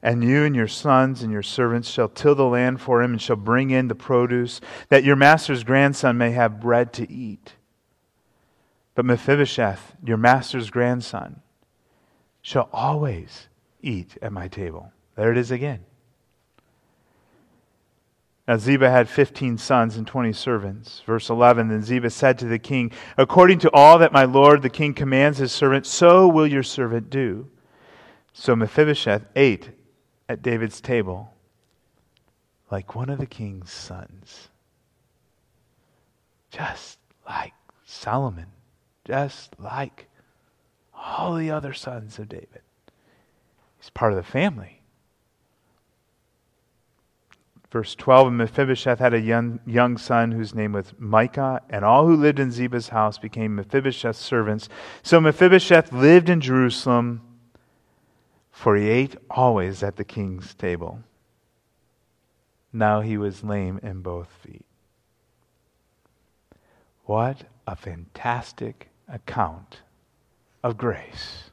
And 0.00 0.22
you 0.22 0.44
and 0.44 0.54
your 0.54 0.68
sons 0.68 1.24
and 1.24 1.32
your 1.32 1.42
servants 1.42 1.90
shall 1.90 2.08
till 2.08 2.36
the 2.36 2.44
land 2.44 2.80
for 2.80 3.02
him 3.02 3.14
and 3.14 3.20
shall 3.20 3.34
bring 3.34 3.70
in 3.70 3.88
the 3.88 3.96
produce, 3.96 4.60
that 4.90 5.02
your 5.02 5.16
master's 5.16 5.64
grandson 5.64 6.16
may 6.16 6.30
have 6.30 6.60
bread 6.60 6.92
to 6.92 7.10
eat. 7.10 7.54
But 8.94 9.06
Mephibosheth, 9.06 9.96
your 10.04 10.18
master's 10.18 10.70
grandson, 10.70 11.42
shall 12.42 12.68
always 12.72 13.48
eat 13.82 14.16
at 14.22 14.32
my 14.32 14.46
table. 14.46 14.92
There 15.16 15.32
it 15.32 15.36
is 15.36 15.50
again. 15.50 15.84
Now 18.46 18.56
Ziba 18.56 18.88
had 18.88 19.08
fifteen 19.08 19.58
sons 19.58 19.96
and 19.96 20.06
twenty 20.06 20.32
servants. 20.32 21.02
Verse 21.04 21.28
11 21.28 21.68
Then 21.68 21.82
Ziba 21.82 22.10
said 22.10 22.38
to 22.38 22.46
the 22.46 22.58
king, 22.58 22.92
According 23.16 23.58
to 23.60 23.70
all 23.72 23.98
that 23.98 24.12
my 24.12 24.24
lord 24.24 24.62
the 24.62 24.70
king 24.70 24.94
commands 24.94 25.38
his 25.38 25.52
servant, 25.52 25.86
so 25.86 26.28
will 26.28 26.46
your 26.46 26.62
servant 26.62 27.10
do. 27.10 27.48
So 28.32 28.54
Mephibosheth 28.54 29.24
ate 29.34 29.70
at 30.28 30.42
David's 30.42 30.80
table 30.80 31.32
like 32.70 32.94
one 32.94 33.10
of 33.10 33.18
the 33.18 33.26
king's 33.26 33.70
sons. 33.70 34.48
Just 36.50 36.98
like 37.28 37.54
Solomon, 37.84 38.46
just 39.04 39.54
like 39.58 40.08
all 40.94 41.34
the 41.34 41.50
other 41.50 41.72
sons 41.72 42.18
of 42.18 42.28
David. 42.28 42.62
He's 43.78 43.90
part 43.90 44.12
of 44.12 44.16
the 44.16 44.22
family. 44.22 44.75
Verse 47.70 47.94
12 47.94 48.28
And 48.28 48.38
Mephibosheth 48.38 48.98
had 48.98 49.14
a 49.14 49.20
young, 49.20 49.60
young 49.66 49.98
son 49.98 50.32
whose 50.32 50.54
name 50.54 50.72
was 50.72 50.92
Micah, 50.98 51.62
and 51.68 51.84
all 51.84 52.06
who 52.06 52.16
lived 52.16 52.38
in 52.38 52.50
Ziba's 52.50 52.88
house 52.88 53.18
became 53.18 53.56
Mephibosheth's 53.56 54.18
servants. 54.18 54.68
So 55.02 55.20
Mephibosheth 55.20 55.92
lived 55.92 56.28
in 56.28 56.40
Jerusalem, 56.40 57.22
for 58.50 58.76
he 58.76 58.88
ate 58.88 59.16
always 59.30 59.82
at 59.82 59.96
the 59.96 60.04
king's 60.04 60.54
table. 60.54 61.00
Now 62.72 63.00
he 63.00 63.16
was 63.16 63.42
lame 63.42 63.80
in 63.82 64.00
both 64.00 64.28
feet. 64.42 64.64
What 67.04 67.44
a 67.66 67.76
fantastic 67.76 68.88
account 69.08 69.82
of 70.62 70.76
grace 70.76 71.50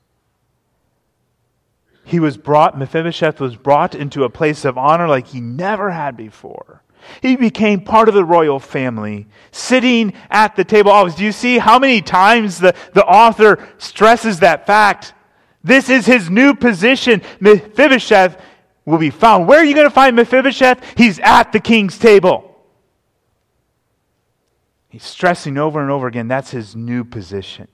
he 2.03 2.19
was 2.19 2.37
brought, 2.37 2.77
Mephibosheth 2.77 3.39
was 3.39 3.55
brought 3.55 3.95
into 3.95 4.23
a 4.23 4.29
place 4.29 4.65
of 4.65 4.77
honor 4.77 5.07
like 5.07 5.27
he 5.27 5.39
never 5.39 5.91
had 5.91 6.17
before. 6.17 6.83
He 7.21 7.35
became 7.35 7.81
part 7.81 8.07
of 8.07 8.15
the 8.15 8.25
royal 8.25 8.59
family, 8.59 9.27
sitting 9.51 10.13
at 10.29 10.55
the 10.55 10.63
table 10.63 10.91
always. 10.91 11.15
Do 11.15 11.23
you 11.23 11.31
see 11.31 11.57
how 11.57 11.79
many 11.79 12.01
times 12.01 12.59
the, 12.59 12.75
the 12.93 13.05
author 13.05 13.67
stresses 13.77 14.39
that 14.39 14.65
fact? 14.65 15.13
This 15.63 15.89
is 15.89 16.05
his 16.05 16.29
new 16.29 16.53
position. 16.53 17.21
Mephibosheth 17.39 18.39
will 18.85 18.97
be 18.97 19.09
found. 19.09 19.47
Where 19.47 19.59
are 19.59 19.65
you 19.65 19.75
going 19.75 19.87
to 19.87 19.93
find 19.93 20.15
Mephibosheth? 20.15 20.81
He's 20.97 21.19
at 21.19 21.51
the 21.51 21.59
king's 21.59 21.97
table. 21.97 22.49
He's 24.89 25.03
stressing 25.03 25.57
over 25.57 25.81
and 25.81 25.89
over 25.89 26.07
again 26.07 26.27
that's 26.27 26.51
his 26.51 26.75
new 26.75 27.03
position. 27.03 27.67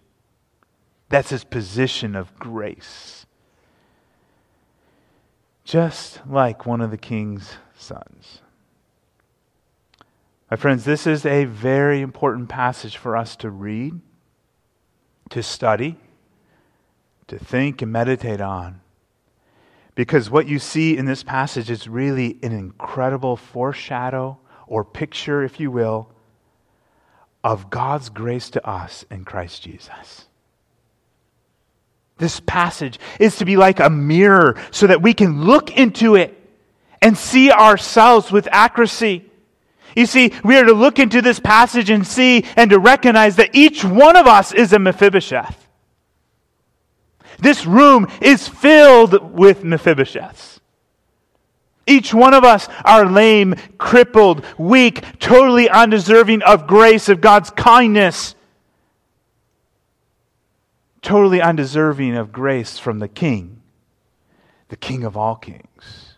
That's 1.09 1.29
his 1.29 1.43
position 1.43 2.15
of 2.15 2.33
grace 2.37 3.25
just 5.69 6.19
like 6.27 6.65
one 6.65 6.81
of 6.81 6.89
the 6.89 6.97
king's 6.97 7.57
sons. 7.77 8.41
My 10.49 10.57
friends, 10.57 10.83
this 10.83 11.05
is 11.05 11.27
a 11.27 11.45
very 11.45 12.01
important 12.01 12.49
passage 12.49 12.97
for 12.97 13.15
us 13.15 13.35
to 13.35 13.51
read, 13.51 14.01
to 15.29 15.43
study, 15.43 15.97
to 17.27 17.37
think 17.37 17.83
and 17.83 17.91
meditate 17.91 18.41
on. 18.41 18.81
Because 19.93 20.31
what 20.31 20.47
you 20.47 20.57
see 20.57 20.97
in 20.97 21.05
this 21.05 21.21
passage 21.21 21.69
is 21.69 21.87
really 21.87 22.39
an 22.41 22.51
incredible 22.51 23.35
foreshadow 23.35 24.39
or 24.65 24.83
picture, 24.83 25.43
if 25.43 25.59
you 25.59 25.69
will, 25.69 26.09
of 27.43 27.69
God's 27.69 28.09
grace 28.09 28.49
to 28.49 28.67
us 28.67 29.05
in 29.11 29.23
Christ 29.23 29.61
Jesus. 29.61 30.28
This 32.19 32.41
passage 32.41 32.99
is 33.17 33.37
to 33.37 33.45
be 33.45 33.55
like 33.55 33.79
a 33.79 33.89
mirror 33.89 34.57
so 34.71 34.87
that 34.87 35.01
we 35.01 35.13
can 35.13 35.45
look 35.45 35.75
into 35.75 36.15
it 36.15 36.35
and 37.01 37.17
see 37.17 37.49
ourselves 37.49 38.29
with 38.31 38.47
accuracy. 38.51 39.25
You 39.95 40.05
see, 40.05 40.33
we 40.43 40.57
are 40.57 40.65
to 40.65 40.73
look 40.73 40.99
into 40.99 41.21
this 41.21 41.39
passage 41.39 41.89
and 41.89 42.05
see 42.05 42.45
and 42.57 42.69
to 42.71 42.79
recognize 42.79 43.37
that 43.37 43.55
each 43.55 43.83
one 43.83 44.17
of 44.17 44.27
us 44.27 44.51
is 44.51 44.73
a 44.73 44.79
Mephibosheth. 44.79 45.67
This 47.39 47.65
room 47.65 48.07
is 48.21 48.49
filled 48.49 49.33
with 49.33 49.63
Mephibosheths. 49.63 50.59
Each 51.87 52.13
one 52.13 52.33
of 52.33 52.43
us 52.43 52.67
are 52.83 53.05
lame, 53.05 53.55
crippled, 53.77 54.45
weak, 54.57 55.03
totally 55.19 55.69
undeserving 55.69 56.43
of 56.43 56.67
grace, 56.67 57.07
of 57.07 57.21
God's 57.21 57.49
kindness 57.49 58.35
totally 61.01 61.41
undeserving 61.41 62.15
of 62.15 62.31
grace 62.31 62.77
from 62.77 62.99
the 62.99 63.07
King, 63.07 63.61
the 64.69 64.77
King 64.77 65.03
of 65.03 65.15
all 65.15 65.35
kings. 65.35 66.15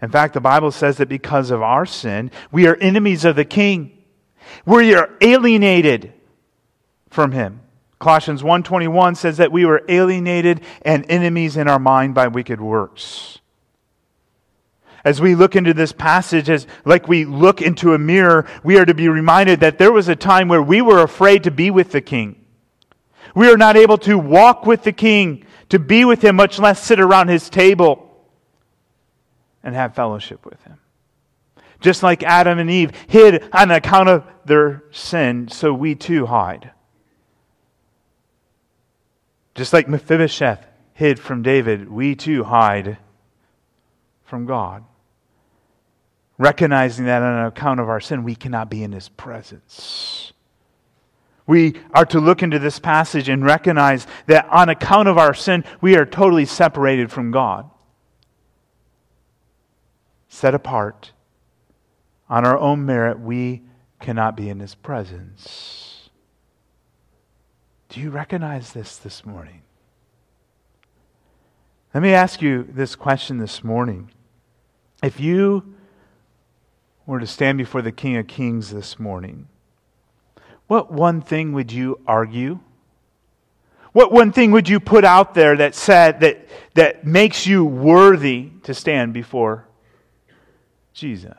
In 0.00 0.10
fact, 0.10 0.34
the 0.34 0.40
Bible 0.40 0.72
says 0.72 0.96
that 0.96 1.08
because 1.08 1.50
of 1.50 1.62
our 1.62 1.86
sin, 1.86 2.30
we 2.50 2.66
are 2.66 2.76
enemies 2.76 3.24
of 3.24 3.36
the 3.36 3.44
King. 3.44 3.96
We 4.66 4.94
are 4.94 5.10
alienated 5.20 6.12
from 7.08 7.30
him. 7.30 7.60
Colossians 8.00 8.42
1:21 8.42 9.14
says 9.14 9.36
that 9.36 9.52
we 9.52 9.64
were 9.64 9.82
alienated 9.88 10.60
and 10.84 11.06
enemies 11.08 11.56
in 11.56 11.68
our 11.68 11.78
mind 11.78 12.14
by 12.14 12.26
wicked 12.26 12.60
works. 12.60 13.38
As 15.04 15.20
we 15.20 15.36
look 15.36 15.54
into 15.54 15.72
this 15.72 15.92
passage 15.92 16.50
as 16.50 16.66
like 16.84 17.06
we 17.06 17.24
look 17.24 17.62
into 17.62 17.94
a 17.94 17.98
mirror, 17.98 18.44
we 18.64 18.76
are 18.76 18.84
to 18.84 18.94
be 18.94 19.08
reminded 19.08 19.60
that 19.60 19.78
there 19.78 19.92
was 19.92 20.08
a 20.08 20.16
time 20.16 20.48
where 20.48 20.62
we 20.62 20.82
were 20.82 21.00
afraid 21.00 21.44
to 21.44 21.52
be 21.52 21.70
with 21.70 21.92
the 21.92 22.00
king. 22.00 22.41
We 23.34 23.50
are 23.50 23.56
not 23.56 23.76
able 23.76 23.98
to 23.98 24.18
walk 24.18 24.66
with 24.66 24.82
the 24.82 24.92
king, 24.92 25.44
to 25.70 25.78
be 25.78 26.04
with 26.04 26.22
him, 26.22 26.36
much 26.36 26.58
less 26.58 26.82
sit 26.82 27.00
around 27.00 27.28
his 27.28 27.48
table 27.48 28.10
and 29.62 29.74
have 29.74 29.94
fellowship 29.94 30.44
with 30.44 30.62
him. 30.64 30.78
Just 31.80 32.02
like 32.02 32.22
Adam 32.22 32.58
and 32.58 32.70
Eve 32.70 32.92
hid 33.08 33.48
on 33.52 33.70
account 33.70 34.08
of 34.08 34.24
their 34.44 34.84
sin, 34.90 35.48
so 35.48 35.72
we 35.72 35.94
too 35.94 36.26
hide. 36.26 36.70
Just 39.54 39.72
like 39.72 39.88
Mephibosheth 39.88 40.64
hid 40.94 41.18
from 41.18 41.42
David, 41.42 41.90
we 41.90 42.14
too 42.14 42.44
hide 42.44 42.98
from 44.24 44.46
God. 44.46 44.84
Recognizing 46.38 47.06
that 47.06 47.22
on 47.22 47.46
account 47.46 47.80
of 47.80 47.88
our 47.88 48.00
sin, 48.00 48.24
we 48.24 48.34
cannot 48.34 48.70
be 48.70 48.82
in 48.82 48.92
his 48.92 49.08
presence. 49.08 50.21
We 51.52 51.74
are 51.92 52.06
to 52.06 52.18
look 52.18 52.42
into 52.42 52.58
this 52.58 52.78
passage 52.78 53.28
and 53.28 53.44
recognize 53.44 54.06
that 54.26 54.48
on 54.48 54.70
account 54.70 55.06
of 55.06 55.18
our 55.18 55.34
sin, 55.34 55.64
we 55.82 55.96
are 55.96 56.06
totally 56.06 56.46
separated 56.46 57.12
from 57.12 57.30
God. 57.30 57.68
Set 60.28 60.54
apart. 60.54 61.12
On 62.30 62.46
our 62.46 62.58
own 62.58 62.86
merit, 62.86 63.20
we 63.20 63.64
cannot 64.00 64.34
be 64.34 64.48
in 64.48 64.60
His 64.60 64.74
presence. 64.74 66.08
Do 67.90 68.00
you 68.00 68.08
recognize 68.08 68.72
this 68.72 68.96
this 68.96 69.26
morning? 69.26 69.60
Let 71.92 72.02
me 72.02 72.14
ask 72.14 72.40
you 72.40 72.66
this 72.66 72.96
question 72.96 73.36
this 73.36 73.62
morning. 73.62 74.10
If 75.02 75.20
you 75.20 75.74
were 77.04 77.20
to 77.20 77.26
stand 77.26 77.58
before 77.58 77.82
the 77.82 77.92
King 77.92 78.16
of 78.16 78.26
Kings 78.26 78.70
this 78.70 78.98
morning, 78.98 79.48
what 80.66 80.90
one 80.90 81.20
thing 81.20 81.52
would 81.52 81.72
you 81.72 82.00
argue? 82.06 82.60
What 83.92 84.10
one 84.10 84.32
thing 84.32 84.52
would 84.52 84.68
you 84.68 84.80
put 84.80 85.04
out 85.04 85.34
there 85.34 85.56
that 85.56 85.74
said 85.74 86.20
that, 86.20 86.48
that 86.74 87.06
makes 87.06 87.46
you 87.46 87.64
worthy 87.64 88.50
to 88.62 88.72
stand 88.72 89.12
before 89.12 89.66
Jesus? 90.94 91.36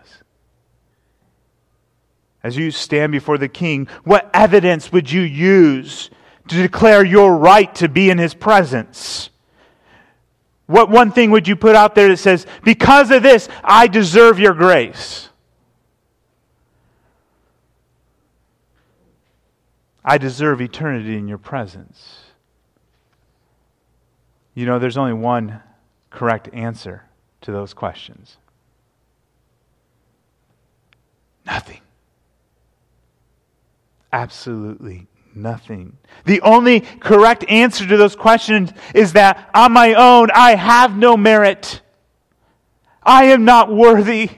As 2.43 2.57
you 2.57 2.71
stand 2.71 3.11
before 3.11 3.37
the 3.37 3.47
king, 3.47 3.87
what 4.03 4.29
evidence 4.33 4.91
would 4.91 5.09
you 5.09 5.21
use 5.21 6.09
to 6.49 6.61
declare 6.61 7.03
your 7.03 7.37
right 7.37 7.73
to 7.75 7.87
be 7.87 8.09
in 8.09 8.17
his 8.17 8.33
presence? 8.33 9.29
What 10.67 10.89
one 10.89 11.11
thing 11.11 11.31
would 11.31 11.47
you 11.47 11.55
put 11.55 11.75
out 11.75 11.95
there 11.95 12.09
that 12.09 12.17
says, 12.17 12.45
because 12.63 13.11
of 13.11 13.23
this, 13.23 13.49
I 13.63 13.87
deserve 13.87 14.39
your 14.39 14.53
grace? 14.53 15.29
I 20.05 20.17
deserve 20.17 20.61
eternity 20.61 21.17
in 21.17 21.27
your 21.27 21.37
presence. 21.37 22.19
You 24.53 24.65
know, 24.65 24.79
there's 24.79 24.97
only 24.97 25.13
one 25.13 25.61
correct 26.09 26.49
answer 26.53 27.03
to 27.41 27.51
those 27.51 27.73
questions 27.73 28.37
nothing. 31.45 31.81
Absolutely 34.11 35.07
nothing. 35.35 35.97
The 36.25 36.41
only 36.41 36.81
correct 36.81 37.45
answer 37.49 37.87
to 37.87 37.97
those 37.97 38.15
questions 38.15 38.71
is 38.93 39.13
that 39.13 39.49
on 39.53 39.71
my 39.71 39.93
own, 39.93 40.29
I 40.33 40.55
have 40.55 40.95
no 40.95 41.17
merit. 41.17 41.81
I 43.01 43.25
am 43.25 43.43
not 43.43 43.73
worthy. 43.73 44.29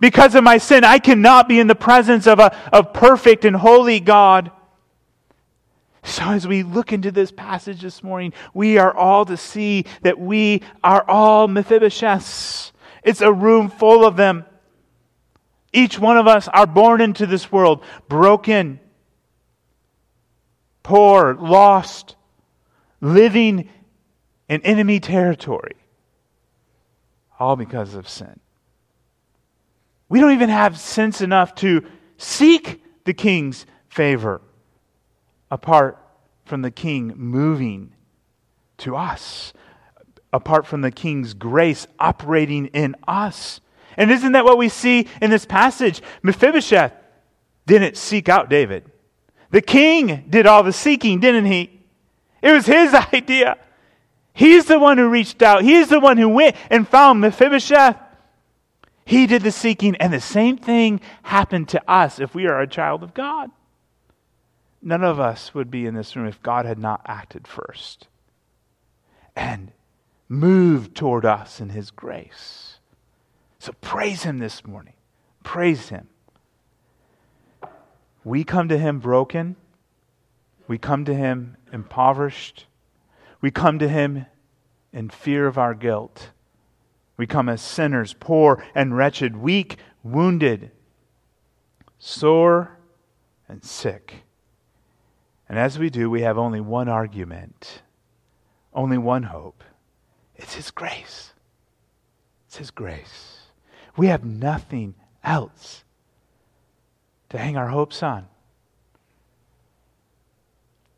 Because 0.00 0.34
of 0.34 0.44
my 0.44 0.58
sin, 0.58 0.84
I 0.84 0.98
cannot 0.98 1.48
be 1.48 1.58
in 1.58 1.66
the 1.66 1.74
presence 1.74 2.26
of 2.26 2.38
a 2.38 2.56
of 2.72 2.92
perfect 2.92 3.44
and 3.44 3.56
holy 3.56 4.00
God. 4.00 4.50
So, 6.04 6.22
as 6.24 6.46
we 6.46 6.62
look 6.62 6.92
into 6.92 7.10
this 7.10 7.32
passage 7.32 7.82
this 7.82 8.02
morning, 8.02 8.32
we 8.54 8.78
are 8.78 8.94
all 8.94 9.24
to 9.26 9.36
see 9.36 9.84
that 10.02 10.18
we 10.18 10.62
are 10.82 11.04
all 11.08 11.48
Mephibosheths. 11.48 12.72
It's 13.02 13.20
a 13.20 13.32
room 13.32 13.68
full 13.68 14.04
of 14.04 14.16
them. 14.16 14.44
Each 15.72 15.98
one 15.98 16.16
of 16.16 16.26
us 16.26 16.48
are 16.48 16.66
born 16.66 17.00
into 17.00 17.26
this 17.26 17.52
world 17.52 17.84
broken, 18.08 18.80
poor, 20.82 21.34
lost, 21.34 22.16
living 23.00 23.68
in 24.48 24.62
enemy 24.62 25.00
territory, 25.00 25.76
all 27.38 27.56
because 27.56 27.94
of 27.94 28.08
sin. 28.08 28.40
We 30.08 30.20
don't 30.20 30.32
even 30.32 30.48
have 30.48 30.78
sense 30.78 31.20
enough 31.20 31.54
to 31.56 31.84
seek 32.16 32.82
the 33.04 33.14
king's 33.14 33.66
favor 33.88 34.40
apart 35.50 35.98
from 36.44 36.62
the 36.62 36.70
king 36.70 37.12
moving 37.16 37.92
to 38.78 38.96
us, 38.96 39.52
apart 40.32 40.66
from 40.66 40.80
the 40.80 40.90
king's 40.90 41.34
grace 41.34 41.86
operating 41.98 42.66
in 42.66 42.96
us. 43.06 43.60
And 43.96 44.10
isn't 44.10 44.32
that 44.32 44.44
what 44.44 44.58
we 44.58 44.68
see 44.68 45.08
in 45.20 45.30
this 45.30 45.44
passage? 45.44 46.00
Mephibosheth 46.22 46.92
didn't 47.66 47.96
seek 47.96 48.28
out 48.28 48.48
David. 48.48 48.90
The 49.50 49.62
king 49.62 50.24
did 50.28 50.46
all 50.46 50.62
the 50.62 50.72
seeking, 50.72 51.20
didn't 51.20 51.46
he? 51.46 51.80
It 52.42 52.52
was 52.52 52.66
his 52.66 52.94
idea. 53.12 53.58
He's 54.32 54.66
the 54.66 54.78
one 54.78 54.98
who 54.98 55.08
reached 55.08 55.42
out. 55.42 55.62
He's 55.62 55.88
the 55.88 56.00
one 56.00 56.16
who 56.16 56.28
went 56.28 56.56
and 56.70 56.86
found 56.86 57.20
Mephibosheth. 57.20 57.96
He 59.08 59.26
did 59.26 59.40
the 59.40 59.52
seeking, 59.52 59.96
and 59.96 60.12
the 60.12 60.20
same 60.20 60.58
thing 60.58 61.00
happened 61.22 61.70
to 61.70 61.90
us 61.90 62.20
if 62.20 62.34
we 62.34 62.46
are 62.46 62.60
a 62.60 62.66
child 62.66 63.02
of 63.02 63.14
God. 63.14 63.50
None 64.82 65.02
of 65.02 65.18
us 65.18 65.54
would 65.54 65.70
be 65.70 65.86
in 65.86 65.94
this 65.94 66.14
room 66.14 66.26
if 66.26 66.42
God 66.42 66.66
had 66.66 66.78
not 66.78 67.00
acted 67.06 67.48
first 67.48 68.06
and 69.34 69.72
moved 70.28 70.94
toward 70.94 71.24
us 71.24 71.58
in 71.58 71.70
His 71.70 71.90
grace. 71.90 72.80
So 73.58 73.72
praise 73.80 74.24
Him 74.24 74.40
this 74.40 74.66
morning. 74.66 74.92
Praise 75.42 75.88
Him. 75.88 76.08
We 78.24 78.44
come 78.44 78.68
to 78.68 78.76
Him 78.76 78.98
broken. 78.98 79.56
We 80.66 80.76
come 80.76 81.06
to 81.06 81.14
Him 81.14 81.56
impoverished. 81.72 82.66
We 83.40 83.50
come 83.50 83.78
to 83.78 83.88
Him 83.88 84.26
in 84.92 85.08
fear 85.08 85.46
of 85.46 85.56
our 85.56 85.72
guilt. 85.72 86.28
We 87.18 87.26
come 87.26 87.48
as 87.50 87.60
sinners, 87.60 88.14
poor 88.18 88.64
and 88.74 88.96
wretched, 88.96 89.36
weak, 89.36 89.76
wounded, 90.02 90.70
sore, 91.98 92.78
and 93.48 93.62
sick. 93.62 94.22
And 95.48 95.58
as 95.58 95.78
we 95.78 95.90
do, 95.90 96.08
we 96.08 96.22
have 96.22 96.38
only 96.38 96.60
one 96.60 96.88
argument, 96.88 97.82
only 98.72 98.98
one 98.98 99.24
hope. 99.24 99.64
It's 100.36 100.54
His 100.54 100.70
grace. 100.70 101.32
It's 102.46 102.58
His 102.58 102.70
grace. 102.70 103.40
We 103.96 104.06
have 104.06 104.24
nothing 104.24 104.94
else 105.24 105.82
to 107.30 107.38
hang 107.38 107.56
our 107.56 107.68
hopes 107.68 108.02
on. 108.02 108.28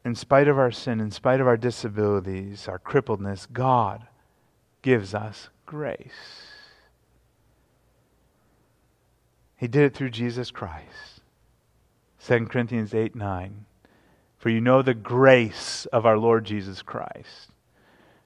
In 0.05 0.15
spite 0.15 0.49
of 0.49 0.59
our 0.59 0.71
sin, 0.71 1.01
in 1.01 1.11
spite 1.11 1.41
of 1.41 1.47
our 1.47 1.57
disabilities, 1.57 2.69
our 2.69 2.79
crippledness, 2.79 3.51
God 3.51 4.07
gives 4.83 5.15
us 5.15 5.49
grace. 5.71 6.11
He 9.57 9.69
did 9.69 9.85
it 9.85 9.95
through 9.95 10.11
Jesus 10.11 10.51
Christ. 10.51 11.21
2 12.27 12.47
Corinthians 12.47 12.93
8 12.93 13.15
9. 13.15 13.67
For 14.37 14.49
you 14.49 14.61
know 14.61 14.83
the 14.83 14.95
grace 14.95 15.87
of 15.93 16.07
our 16.07 16.19
Lord 16.19 16.45
Jesus 16.45 16.83
Christ, 16.83 17.53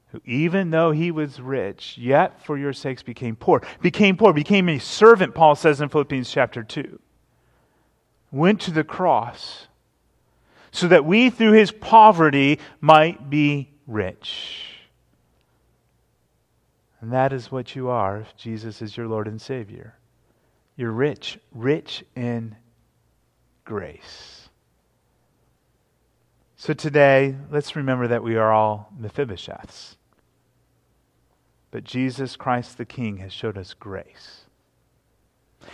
who, 0.06 0.22
even 0.24 0.70
though 0.70 0.92
he 0.92 1.10
was 1.10 1.38
rich, 1.38 1.98
yet 1.98 2.42
for 2.42 2.56
your 2.56 2.72
sakes 2.72 3.02
became 3.02 3.36
poor. 3.36 3.60
Became 3.82 4.16
poor, 4.16 4.32
became 4.32 4.70
a 4.70 4.78
servant, 4.78 5.34
Paul 5.34 5.54
says 5.54 5.82
in 5.82 5.90
Philippians 5.90 6.30
chapter 6.30 6.62
2. 6.62 6.98
Went 8.32 8.62
to 8.62 8.70
the 8.70 8.84
cross 8.84 9.66
so 10.72 10.88
that 10.88 11.04
we, 11.04 11.28
through 11.28 11.52
his 11.52 11.72
poverty, 11.72 12.58
might 12.80 13.28
be 13.28 13.70
rich. 13.86 14.73
And 17.04 17.12
that 17.12 17.34
is 17.34 17.52
what 17.52 17.76
you 17.76 17.90
are 17.90 18.16
if 18.16 18.34
Jesus 18.34 18.80
is 18.80 18.96
your 18.96 19.06
Lord 19.06 19.28
and 19.28 19.38
Savior. 19.38 19.92
You're 20.74 20.90
rich, 20.90 21.38
rich 21.52 22.02
in 22.16 22.56
grace. 23.66 24.48
So 26.56 26.72
today, 26.72 27.36
let's 27.50 27.76
remember 27.76 28.08
that 28.08 28.22
we 28.22 28.36
are 28.36 28.50
all 28.50 28.90
Mephibosheths. 28.98 29.96
But 31.70 31.84
Jesus 31.84 32.36
Christ 32.36 32.78
the 32.78 32.86
King 32.86 33.18
has 33.18 33.34
showed 33.34 33.58
us 33.58 33.74
grace. 33.74 34.40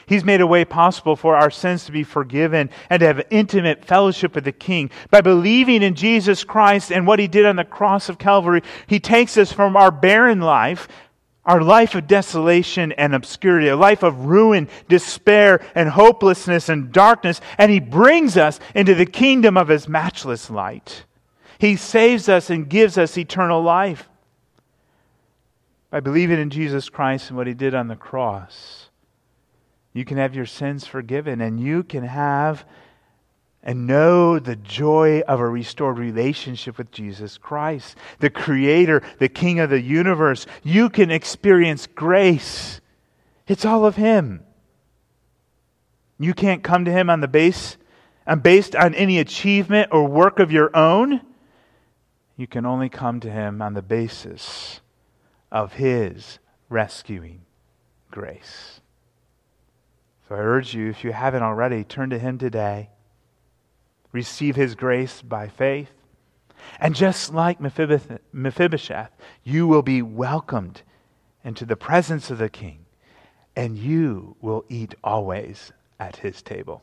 He's 0.06 0.24
made 0.24 0.40
a 0.40 0.48
way 0.48 0.64
possible 0.64 1.14
for 1.14 1.36
our 1.36 1.50
sins 1.52 1.84
to 1.84 1.92
be 1.92 2.02
forgiven 2.02 2.70
and 2.88 2.98
to 2.98 3.06
have 3.06 3.24
intimate 3.30 3.84
fellowship 3.84 4.34
with 4.34 4.44
the 4.44 4.52
King. 4.52 4.90
By 5.12 5.20
believing 5.20 5.84
in 5.84 5.94
Jesus 5.94 6.42
Christ 6.42 6.90
and 6.90 7.06
what 7.06 7.20
He 7.20 7.28
did 7.28 7.46
on 7.46 7.54
the 7.54 7.64
cross 7.64 8.08
of 8.08 8.18
Calvary, 8.18 8.62
He 8.88 8.98
takes 8.98 9.36
us 9.36 9.52
from 9.52 9.76
our 9.76 9.92
barren 9.92 10.40
life 10.40 10.88
our 11.50 11.60
life 11.60 11.96
of 11.96 12.06
desolation 12.06 12.92
and 12.92 13.12
obscurity, 13.12 13.66
a 13.66 13.74
life 13.74 14.04
of 14.04 14.26
ruin, 14.26 14.68
despair, 14.88 15.60
and 15.74 15.88
hopelessness 15.88 16.68
and 16.68 16.92
darkness, 16.92 17.40
and 17.58 17.72
He 17.72 17.80
brings 17.80 18.36
us 18.36 18.60
into 18.72 18.94
the 18.94 19.04
kingdom 19.04 19.56
of 19.56 19.66
His 19.66 19.88
matchless 19.88 20.48
light. 20.48 21.04
He 21.58 21.74
saves 21.74 22.28
us 22.28 22.50
and 22.50 22.70
gives 22.70 22.96
us 22.96 23.18
eternal 23.18 23.60
life. 23.60 24.08
By 25.90 25.98
believing 25.98 26.38
in 26.38 26.50
Jesus 26.50 26.88
Christ 26.88 27.30
and 27.30 27.36
what 27.36 27.48
He 27.48 27.54
did 27.54 27.74
on 27.74 27.88
the 27.88 27.96
cross, 27.96 28.88
you 29.92 30.04
can 30.04 30.18
have 30.18 30.36
your 30.36 30.46
sins 30.46 30.86
forgiven 30.86 31.40
and 31.40 31.58
you 31.58 31.82
can 31.82 32.04
have 32.04 32.64
and 33.62 33.86
know 33.86 34.38
the 34.38 34.56
joy 34.56 35.20
of 35.20 35.38
a 35.40 35.48
restored 35.48 35.98
relationship 35.98 36.78
with 36.78 36.90
Jesus 36.90 37.36
Christ, 37.36 37.96
the 38.18 38.30
Creator, 38.30 39.02
the 39.18 39.28
King 39.28 39.60
of 39.60 39.70
the 39.70 39.80
universe. 39.80 40.46
You 40.62 40.88
can 40.88 41.10
experience 41.10 41.86
grace. 41.86 42.80
It's 43.46 43.64
all 43.64 43.84
of 43.84 43.96
Him. 43.96 44.42
You 46.18 46.32
can't 46.32 46.62
come 46.62 46.84
to 46.86 46.90
Him 46.90 47.10
on 47.10 47.20
the 47.20 47.28
base, 47.28 47.76
and 48.26 48.42
based 48.42 48.74
on 48.74 48.94
any 48.94 49.18
achievement 49.18 49.90
or 49.92 50.06
work 50.06 50.38
of 50.38 50.52
your 50.52 50.74
own. 50.74 51.20
You 52.36 52.46
can 52.46 52.64
only 52.64 52.88
come 52.88 53.20
to 53.20 53.30
Him 53.30 53.60
on 53.60 53.74
the 53.74 53.82
basis 53.82 54.80
of 55.52 55.74
His 55.74 56.38
rescuing 56.70 57.42
grace. 58.10 58.80
So 60.28 60.34
I 60.36 60.38
urge 60.38 60.74
you, 60.74 60.88
if 60.88 61.04
you 61.04 61.12
haven't 61.12 61.42
already, 61.42 61.84
turn 61.84 62.08
to 62.10 62.18
Him 62.18 62.38
today 62.38 62.88
receive 64.12 64.56
his 64.56 64.74
grace 64.74 65.22
by 65.22 65.48
faith. 65.48 65.90
And 66.78 66.94
just 66.94 67.32
like 67.32 67.60
Mephibosheth, 67.60 69.10
you 69.42 69.66
will 69.66 69.82
be 69.82 70.02
welcomed 70.02 70.82
into 71.42 71.64
the 71.64 71.76
presence 71.76 72.30
of 72.30 72.38
the 72.38 72.50
king, 72.50 72.84
and 73.56 73.76
you 73.76 74.36
will 74.40 74.64
eat 74.68 74.94
always 75.02 75.72
at 75.98 76.16
his 76.16 76.42
table. 76.42 76.82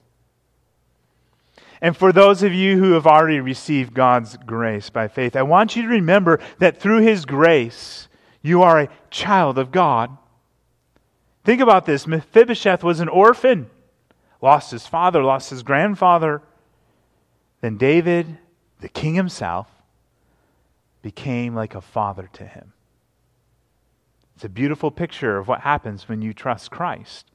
And 1.79 1.95
for 1.95 2.11
those 2.11 2.41
of 2.41 2.53
you 2.53 2.79
who 2.79 2.93
have 2.93 3.05
already 3.05 3.39
received 3.39 3.93
God's 3.93 4.35
grace 4.37 4.89
by 4.89 5.07
faith, 5.07 5.35
I 5.35 5.43
want 5.43 5.75
you 5.75 5.83
to 5.83 5.87
remember 5.87 6.39
that 6.57 6.79
through 6.79 7.01
his 7.01 7.25
grace, 7.25 8.07
you 8.41 8.63
are 8.63 8.79
a 8.79 8.89
child 9.11 9.59
of 9.59 9.71
God. 9.71 10.17
Think 11.43 11.61
about 11.61 11.85
this 11.85 12.07
Mephibosheth 12.07 12.83
was 12.83 12.99
an 12.99 13.09
orphan, 13.09 13.69
lost 14.41 14.71
his 14.71 14.87
father, 14.87 15.23
lost 15.23 15.51
his 15.51 15.63
grandfather. 15.63 16.41
Then 17.61 17.77
David, 17.77 18.37
the 18.81 18.89
king 18.89 19.15
himself, 19.15 19.67
became 21.01 21.55
like 21.55 21.75
a 21.75 21.81
father 21.81 22.29
to 22.33 22.45
him. 22.45 22.73
It's 24.35 24.45
a 24.45 24.49
beautiful 24.49 24.91
picture 24.91 25.37
of 25.37 25.47
what 25.47 25.61
happens 25.61 26.07
when 26.07 26.21
you 26.21 26.33
trust 26.33 26.69
Christ. 26.69 27.31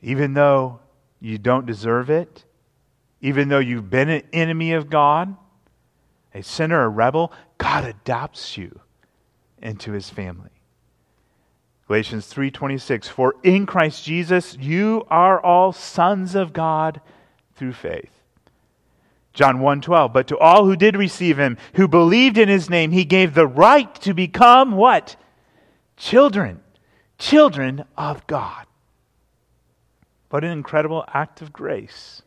Even 0.00 0.34
though 0.34 0.80
you 1.20 1.38
don't 1.38 1.66
deserve 1.66 2.08
it, 2.08 2.44
even 3.20 3.48
though 3.48 3.58
you've 3.58 3.90
been 3.90 4.08
an 4.08 4.22
enemy 4.32 4.72
of 4.72 4.88
God, 4.88 5.36
a 6.34 6.42
sinner, 6.42 6.84
a 6.84 6.88
rebel, 6.88 7.32
God 7.58 7.84
adopts 7.84 8.56
you 8.56 8.80
into 9.60 9.92
his 9.92 10.08
family. 10.08 10.50
Galatians 11.86 12.32
3:26 12.32 13.08
For 13.08 13.36
in 13.42 13.66
Christ 13.66 14.04
Jesus 14.04 14.56
you 14.56 15.06
are 15.08 15.40
all 15.40 15.72
sons 15.72 16.34
of 16.34 16.52
God 16.52 17.00
through 17.56 17.72
faith. 17.72 18.10
John 19.32 19.58
1:12 19.58 20.12
But 20.12 20.28
to 20.28 20.38
all 20.38 20.64
who 20.64 20.76
did 20.76 20.96
receive 20.96 21.38
him 21.38 21.58
who 21.74 21.86
believed 21.86 22.38
in 22.38 22.48
his 22.48 22.70
name 22.70 22.90
he 22.90 23.04
gave 23.04 23.34
the 23.34 23.46
right 23.46 23.94
to 23.96 24.14
become 24.14 24.72
what? 24.72 25.16
Children. 25.96 26.60
Children 27.18 27.84
of 27.96 28.26
God. 28.26 28.66
What 30.30 30.44
an 30.44 30.50
incredible 30.50 31.04
act 31.12 31.42
of 31.42 31.52
grace. 31.52 32.22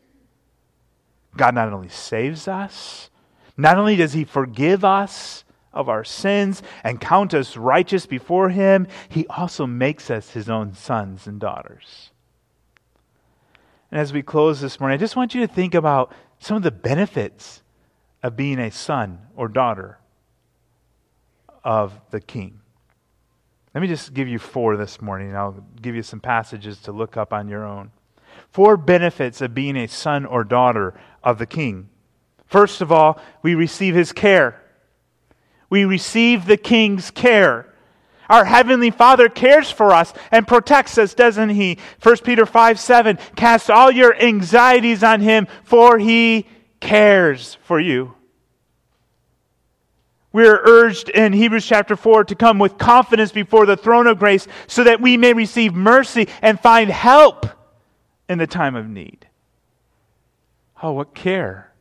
God 1.36 1.54
not 1.54 1.72
only 1.72 1.88
saves 1.88 2.48
us, 2.48 3.10
not 3.56 3.78
only 3.78 3.96
does 3.96 4.12
he 4.12 4.24
forgive 4.24 4.84
us 4.84 5.44
of 5.72 5.88
our 5.88 6.02
sins 6.02 6.62
and 6.82 7.00
count 7.00 7.34
us 7.34 7.56
righteous 7.56 8.06
before 8.06 8.48
him, 8.48 8.86
he 9.08 9.26
also 9.28 9.66
makes 9.66 10.10
us 10.10 10.30
his 10.30 10.48
own 10.48 10.74
sons 10.74 11.26
and 11.26 11.38
daughters. 11.38 12.09
And 13.90 14.00
as 14.00 14.12
we 14.12 14.22
close 14.22 14.60
this 14.60 14.78
morning, 14.78 14.94
I 14.94 14.98
just 14.98 15.16
want 15.16 15.34
you 15.34 15.46
to 15.46 15.52
think 15.52 15.74
about 15.74 16.12
some 16.38 16.56
of 16.56 16.62
the 16.62 16.70
benefits 16.70 17.62
of 18.22 18.36
being 18.36 18.58
a 18.58 18.70
son 18.70 19.20
or 19.36 19.48
daughter 19.48 19.98
of 21.64 22.00
the 22.10 22.20
king. 22.20 22.60
Let 23.74 23.80
me 23.80 23.88
just 23.88 24.14
give 24.14 24.28
you 24.28 24.38
four 24.38 24.76
this 24.76 25.00
morning. 25.00 25.34
I'll 25.34 25.64
give 25.80 25.94
you 25.94 26.02
some 26.02 26.20
passages 26.20 26.78
to 26.82 26.92
look 26.92 27.16
up 27.16 27.32
on 27.32 27.48
your 27.48 27.64
own. 27.64 27.92
Four 28.50 28.76
benefits 28.76 29.40
of 29.40 29.54
being 29.54 29.76
a 29.76 29.86
son 29.86 30.26
or 30.26 30.44
daughter 30.44 30.94
of 31.22 31.38
the 31.38 31.46
king. 31.46 31.88
First 32.46 32.80
of 32.80 32.90
all, 32.90 33.20
we 33.42 33.54
receive 33.54 33.94
his 33.94 34.12
care. 34.12 34.60
We 35.68 35.84
receive 35.84 36.46
the 36.46 36.56
king's 36.56 37.10
care. 37.12 37.69
Our 38.30 38.44
Heavenly 38.44 38.92
Father 38.92 39.28
cares 39.28 39.72
for 39.72 39.92
us 39.92 40.14
and 40.30 40.46
protects 40.46 40.96
us, 40.98 41.14
doesn't 41.14 41.50
He? 41.50 41.78
1 42.00 42.18
Peter 42.18 42.46
5 42.46 42.78
7. 42.78 43.18
Cast 43.34 43.68
all 43.68 43.90
your 43.90 44.14
anxieties 44.14 45.02
on 45.02 45.20
Him, 45.20 45.48
for 45.64 45.98
He 45.98 46.46
cares 46.78 47.58
for 47.64 47.80
you. 47.80 48.14
We 50.32 50.46
are 50.46 50.60
urged 50.62 51.08
in 51.08 51.32
Hebrews 51.32 51.66
chapter 51.66 51.96
4 51.96 52.22
to 52.26 52.36
come 52.36 52.60
with 52.60 52.78
confidence 52.78 53.32
before 53.32 53.66
the 53.66 53.76
throne 53.76 54.06
of 54.06 54.20
grace 54.20 54.46
so 54.68 54.84
that 54.84 55.00
we 55.00 55.16
may 55.16 55.32
receive 55.32 55.74
mercy 55.74 56.28
and 56.40 56.60
find 56.60 56.88
help 56.88 57.46
in 58.28 58.38
the 58.38 58.46
time 58.46 58.76
of 58.76 58.88
need. 58.88 59.26
Oh, 60.80 60.92
what 60.92 61.16
care! 61.16 61.72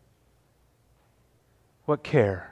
What 1.85 2.03
care! 2.03 2.48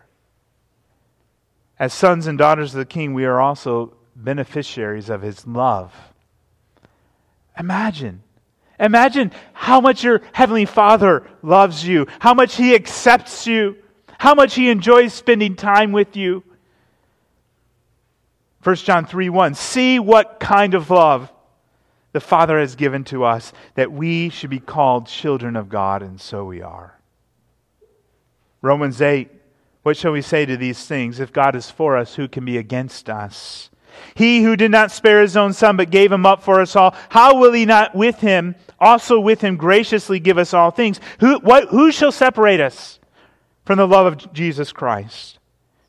As 1.79 1.93
sons 1.93 2.27
and 2.27 2.37
daughters 2.37 2.73
of 2.73 2.79
the 2.79 2.85
King, 2.85 3.13
we 3.13 3.25
are 3.25 3.39
also 3.39 3.93
beneficiaries 4.15 5.09
of 5.09 5.21
his 5.21 5.45
love. 5.45 5.93
Imagine. 7.57 8.23
Imagine 8.79 9.31
how 9.53 9.81
much 9.81 10.03
your 10.03 10.21
Heavenly 10.33 10.65
Father 10.65 11.25
loves 11.41 11.87
you, 11.87 12.07
how 12.19 12.33
much 12.33 12.55
He 12.55 12.75
accepts 12.75 13.47
you, 13.47 13.77
how 14.19 14.35
much 14.35 14.55
He 14.55 14.69
enjoys 14.69 15.13
spending 15.13 15.55
time 15.55 15.91
with 15.91 16.15
you. 16.15 16.43
1 18.63 18.75
John 18.77 19.05
3 19.05 19.29
1. 19.29 19.55
See 19.55 19.97
what 19.99 20.39
kind 20.39 20.73
of 20.73 20.89
love 20.89 21.31
the 22.11 22.19
Father 22.19 22.59
has 22.59 22.75
given 22.75 23.03
to 23.05 23.23
us 23.23 23.53
that 23.75 23.91
we 23.91 24.29
should 24.29 24.49
be 24.49 24.59
called 24.59 25.07
children 25.07 25.55
of 25.55 25.69
God, 25.69 26.01
and 26.03 26.21
so 26.21 26.45
we 26.45 26.61
are. 26.61 26.99
Romans 28.61 29.01
8 29.01 29.29
what 29.87 29.95
shall 29.95 30.11
we 30.11 30.21
say 30.21 30.45
to 30.45 30.57
these 30.57 30.85
things? 30.85 31.21
If 31.21 31.31
God 31.31 31.55
is 31.55 31.71
for 31.71 31.95
us, 31.95 32.15
who 32.15 32.27
can 32.27 32.43
be 32.43 32.57
against 32.57 33.09
us? 33.09 33.69
He 34.15 34.43
who 34.43 34.57
did 34.57 34.69
not 34.69 34.91
spare 34.91 35.21
his 35.21 35.37
own 35.37 35.53
son, 35.53 35.77
but 35.77 35.91
gave 35.91 36.11
him 36.11 36.25
up 36.25 36.43
for 36.43 36.59
us 36.59 36.75
all, 36.75 36.93
how 37.07 37.39
will 37.39 37.53
he 37.53 37.63
not 37.63 37.95
with 37.95 38.19
him, 38.19 38.55
also 38.81 39.17
with 39.17 39.39
him, 39.39 39.55
graciously 39.55 40.19
give 40.19 40.37
us 40.37 40.53
all 40.53 40.71
things? 40.71 40.99
Who, 41.21 41.39
what, 41.39 41.69
who 41.69 41.93
shall 41.93 42.11
separate 42.11 42.59
us 42.59 42.99
from 43.63 43.77
the 43.77 43.87
love 43.87 44.07
of 44.07 44.33
Jesus 44.33 44.73
Christ? 44.73 45.39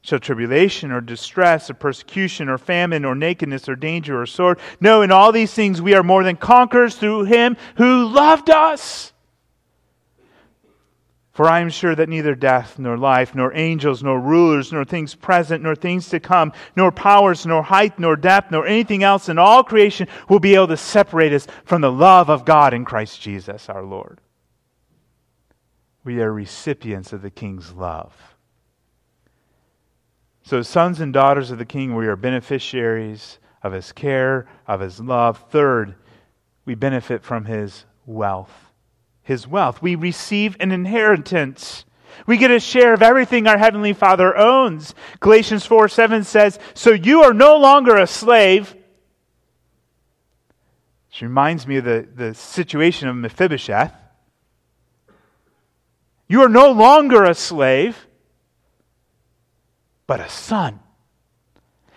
Shall 0.03 0.20
tribulation 0.20 0.92
or 0.92 1.01
distress 1.01 1.68
or 1.68 1.74
persecution 1.74 2.49
or 2.49 2.57
famine 2.57 3.05
or 3.05 3.16
nakedness 3.16 3.68
or 3.68 3.74
danger 3.74 4.22
or 4.22 4.26
sword? 4.26 4.61
No, 4.80 5.03
in 5.03 5.11
all 5.11 5.32
these 5.32 5.53
things 5.53 5.82
we 5.82 5.94
are 5.94 6.05
more 6.05 6.22
than 6.22 6.36
conquerors 6.36 6.94
through 6.94 7.24
him 7.24 7.57
who 7.78 8.07
loved 8.07 8.49
us. 8.49 9.12
For 11.39 11.49
I 11.49 11.61
am 11.61 11.70
sure 11.70 11.95
that 11.95 12.09
neither 12.09 12.34
death, 12.34 12.80
nor 12.80 12.99
life, 12.99 13.32
nor 13.32 13.55
angels, 13.55 14.03
nor 14.03 14.18
rulers, 14.18 14.72
nor 14.72 14.84
things 14.84 15.14
present, 15.14 15.62
nor 15.62 15.76
things 15.76 16.09
to 16.09 16.18
come, 16.18 16.53
nor 16.74 16.91
powers, 16.91 17.47
nor 17.47 17.62
height, 17.62 17.97
nor 17.97 18.16
depth, 18.16 18.51
nor 18.51 18.66
anything 18.66 19.05
else 19.05 19.28
in 19.28 19.39
all 19.39 19.62
creation 19.62 20.09
will 20.28 20.41
be 20.41 20.57
able 20.57 20.66
to 20.66 20.76
separate 20.76 21.32
us 21.32 21.47
from 21.64 21.80
the 21.80 21.93
love 21.93 22.28
of 22.28 22.45
God 22.45 22.74
in 22.74 22.84
Christ 22.84 23.20
Jesus 23.20 23.68
our 23.68 23.84
Lord. 23.84 24.20
We 26.03 26.20
are 26.22 26.32
recipients 26.32 27.12
of 27.12 27.22
the 27.22 27.30
King's 27.30 27.72
love. 27.72 28.34
So, 30.43 30.62
sons 30.62 30.99
and 30.99 31.12
daughters 31.12 31.53
of 31.53 31.59
the 31.59 31.64
King, 31.64 31.95
we 31.95 32.09
are 32.09 32.16
beneficiaries 32.16 33.39
of 33.62 33.72
his 33.72 33.93
care, 33.93 34.49
of 34.66 34.80
his 34.80 34.99
love. 34.99 35.45
Third, 35.51 35.95
we 36.64 36.74
benefit 36.74 37.22
from 37.22 37.45
his 37.45 37.84
wealth 38.07 38.68
his 39.29 39.47
wealth. 39.47 39.83
We 39.83 39.95
receive 39.95 40.57
an 40.59 40.72
inheritance. 40.72 41.85
We 42.26 42.39
get 42.39 42.51
a 42.51 42.59
share 42.59 42.95
of 42.95 43.03
everything 43.03 43.47
our 43.47 43.59
Heavenly 43.59 43.93
Father 43.93 44.35
owns. 44.37 44.95
Galatians 45.20 45.66
4 45.66 45.87
7 45.89 46.24
says, 46.24 46.59
So 46.72 46.93
you 46.93 47.22
are 47.22 47.35
no 47.35 47.59
longer 47.59 47.97
a 47.97 48.07
slave. 48.07 48.74
Which 51.11 51.20
reminds 51.20 51.66
me 51.66 51.76
of 51.76 51.85
the, 51.85 52.09
the 52.12 52.35
situation 52.35 53.09
of 53.09 53.16
Mephibosheth. 53.16 53.93
You 56.26 56.43
are 56.43 56.49
no 56.49 56.72
longer 56.72 57.24
a 57.24 57.35
slave, 57.35 58.07
but 60.07 60.20
a 60.20 60.29
son. 60.31 60.81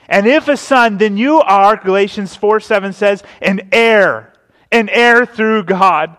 And 0.10 0.28
if 0.28 0.50
a 0.50 0.58
son, 0.58 0.98
then 0.98 1.16
you 1.16 1.40
are, 1.40 1.78
Galatians 1.78 2.36
4 2.36 2.60
7 2.60 2.92
says, 2.92 3.24
an 3.42 3.70
heir, 3.72 4.34
an 4.70 4.90
heir 4.90 5.26
through 5.26 5.64
God. 5.64 6.18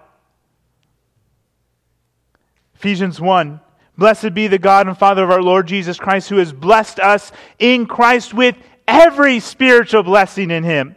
Ephesians 2.82 3.20
1 3.20 3.60
Blessed 3.96 4.34
be 4.34 4.48
the 4.48 4.58
God 4.58 4.88
and 4.88 4.98
Father 4.98 5.22
of 5.22 5.30
our 5.30 5.40
Lord 5.40 5.68
Jesus 5.68 6.00
Christ, 6.00 6.28
who 6.28 6.38
has 6.38 6.52
blessed 6.52 6.98
us 6.98 7.30
in 7.60 7.86
Christ 7.86 8.34
with 8.34 8.56
every 8.88 9.38
spiritual 9.38 10.02
blessing 10.02 10.50
in 10.50 10.64
Him. 10.64 10.96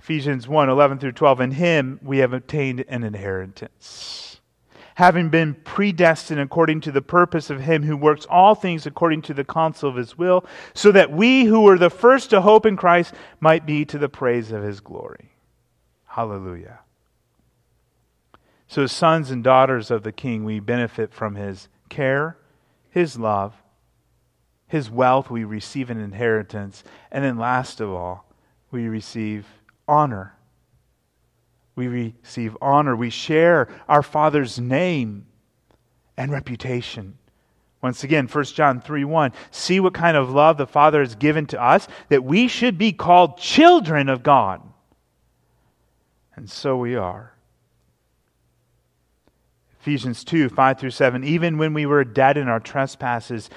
Ephesians 0.00 0.48
1 0.48 0.68
11 0.68 0.98
through 0.98 1.12
12. 1.12 1.40
In 1.40 1.50
Him 1.52 2.00
we 2.02 2.18
have 2.18 2.32
obtained 2.32 2.84
an 2.88 3.04
inheritance, 3.04 4.40
having 4.96 5.28
been 5.28 5.54
predestined 5.54 6.40
according 6.40 6.80
to 6.80 6.90
the 6.90 7.00
purpose 7.00 7.50
of 7.50 7.60
Him 7.60 7.84
who 7.84 7.96
works 7.96 8.26
all 8.28 8.56
things 8.56 8.86
according 8.86 9.22
to 9.22 9.34
the 9.34 9.44
counsel 9.44 9.88
of 9.88 9.94
His 9.94 10.18
will, 10.18 10.44
so 10.74 10.90
that 10.90 11.12
we 11.12 11.44
who 11.44 11.60
were 11.60 11.78
the 11.78 11.90
first 11.90 12.30
to 12.30 12.40
hope 12.40 12.66
in 12.66 12.76
Christ 12.76 13.14
might 13.38 13.64
be 13.64 13.84
to 13.84 13.98
the 13.98 14.08
praise 14.08 14.50
of 14.50 14.64
His 14.64 14.80
glory. 14.80 15.30
Hallelujah. 16.06 16.80
So, 18.68 18.82
as 18.82 18.92
sons 18.92 19.30
and 19.30 19.42
daughters 19.42 19.90
of 19.90 20.02
the 20.02 20.12
King, 20.12 20.44
we 20.44 20.60
benefit 20.60 21.14
from 21.14 21.36
his 21.36 21.68
care, 21.88 22.36
his 22.90 23.18
love, 23.18 23.54
his 24.66 24.90
wealth. 24.90 25.30
We 25.30 25.44
receive 25.44 25.88
an 25.88 25.98
inheritance. 25.98 26.84
And 27.10 27.24
then, 27.24 27.38
last 27.38 27.80
of 27.80 27.90
all, 27.90 28.30
we 28.70 28.86
receive 28.86 29.46
honor. 29.88 30.34
We 31.76 31.88
receive 31.88 32.58
honor. 32.60 32.94
We 32.94 33.08
share 33.08 33.68
our 33.88 34.02
Father's 34.02 34.58
name 34.58 35.24
and 36.18 36.30
reputation. 36.30 37.16
Once 37.80 38.04
again, 38.04 38.26
1 38.26 38.44
John 38.44 38.82
3 38.82 39.04
1. 39.04 39.32
See 39.50 39.80
what 39.80 39.94
kind 39.94 40.16
of 40.16 40.30
love 40.30 40.58
the 40.58 40.66
Father 40.66 41.00
has 41.00 41.14
given 41.14 41.46
to 41.46 41.62
us 41.62 41.88
that 42.10 42.22
we 42.22 42.48
should 42.48 42.76
be 42.76 42.92
called 42.92 43.38
children 43.38 44.10
of 44.10 44.22
God. 44.22 44.60
And 46.36 46.50
so 46.50 46.76
we 46.76 46.94
are. 46.94 47.32
Ephesians 49.88 50.22
2 50.22 50.50
5 50.50 50.78
through 50.78 50.90
7. 50.90 51.24
Even 51.24 51.56
when 51.56 51.72
we 51.72 51.86
were 51.86 52.04
dead 52.04 52.36
in 52.36 52.46
our 52.46 52.60
trespasses, 52.60 53.48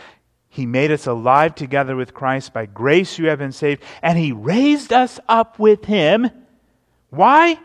he 0.48 0.66
made 0.66 0.90
us 0.90 1.06
alive 1.06 1.56
together 1.56 1.94
with 1.94 2.14
Christ. 2.14 2.54
By 2.54 2.68
grace 2.68 3.20
you 3.20 3.28
have 3.28 3.40
been 3.40 3.52
saved. 3.52 3.84
And 4.02 4.18
he 4.18 4.32
raised 4.32 4.94
us 4.94 5.20
up 5.28 5.60
with 5.60 5.84
him. 5.84 6.30
Why? 7.10 7.60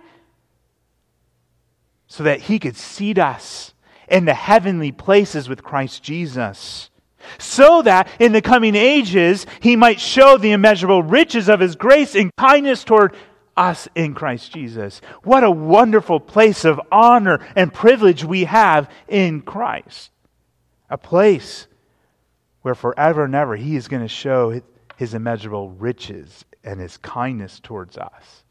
So 2.08 2.24
that 2.24 2.40
he 2.40 2.58
could 2.58 2.76
seat 2.76 3.18
us 3.18 3.72
in 4.08 4.24
the 4.24 4.34
heavenly 4.34 4.90
places 4.90 5.48
with 5.48 5.62
Christ 5.62 6.02
Jesus. 6.02 6.90
So 7.38 7.82
that 7.82 8.08
in 8.18 8.32
the 8.32 8.42
coming 8.42 8.74
ages 8.74 9.46
he 9.60 9.76
might 9.76 10.00
show 10.00 10.38
the 10.38 10.50
immeasurable 10.50 11.04
riches 11.04 11.48
of 11.48 11.60
his 11.60 11.76
grace 11.76 12.16
and 12.16 12.32
kindness 12.36 12.82
toward 12.82 13.14
us 13.56 13.88
in 13.94 14.14
Christ 14.14 14.52
Jesus. 14.52 15.00
What 15.22 15.44
a 15.44 15.50
wonderful 15.50 16.20
place 16.20 16.64
of 16.64 16.80
honor 16.92 17.44
and 17.56 17.72
privilege 17.72 18.24
we 18.24 18.44
have 18.44 18.90
in 19.08 19.42
Christ. 19.42 20.10
A 20.90 20.98
place 20.98 21.66
where 22.62 22.74
forever 22.74 23.24
and 23.24 23.34
ever 23.34 23.56
He 23.56 23.76
is 23.76 23.88
going 23.88 24.02
to 24.02 24.08
show 24.08 24.60
His 24.96 25.14
immeasurable 25.14 25.70
riches 25.70 26.44
and 26.62 26.80
His 26.80 26.96
kindness 26.96 27.60
towards 27.60 27.96
us. 27.96 28.44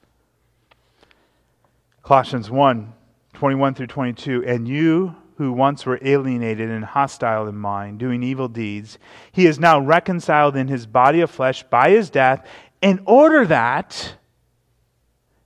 Colossians 2.04 2.50
1 2.50 2.94
21 3.34 3.74
through 3.74 3.88
22. 3.88 4.46
And 4.46 4.68
you 4.68 5.16
who 5.38 5.52
once 5.52 5.86
were 5.86 6.00
alienated 6.02 6.70
and 6.70 6.86
hostile 6.86 7.48
in 7.48 7.56
mind, 7.56 8.00
doing 8.00 8.24
evil 8.24 8.48
deeds, 8.48 8.98
he 9.32 9.46
is 9.46 9.60
now 9.60 9.80
reconciled 9.80 10.56
in 10.56 10.68
his 10.68 10.86
body 10.86 11.22
of 11.22 11.30
flesh 11.30 11.64
by 11.64 11.90
his 11.90 12.10
death, 12.10 12.48
in 12.82 13.02
order 13.06 13.46
that, 13.46 14.16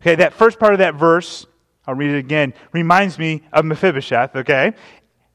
okay, 0.01 0.15
that 0.15 0.33
first 0.33 0.59
part 0.59 0.73
of 0.73 0.79
that 0.79 0.95
verse, 0.95 1.45
I'll 1.85 1.95
read 1.95 2.11
it 2.11 2.19
again, 2.19 2.53
reminds 2.71 3.17
me 3.17 3.43
of 3.51 3.65
Mephibosheth, 3.65 4.35
okay? 4.35 4.73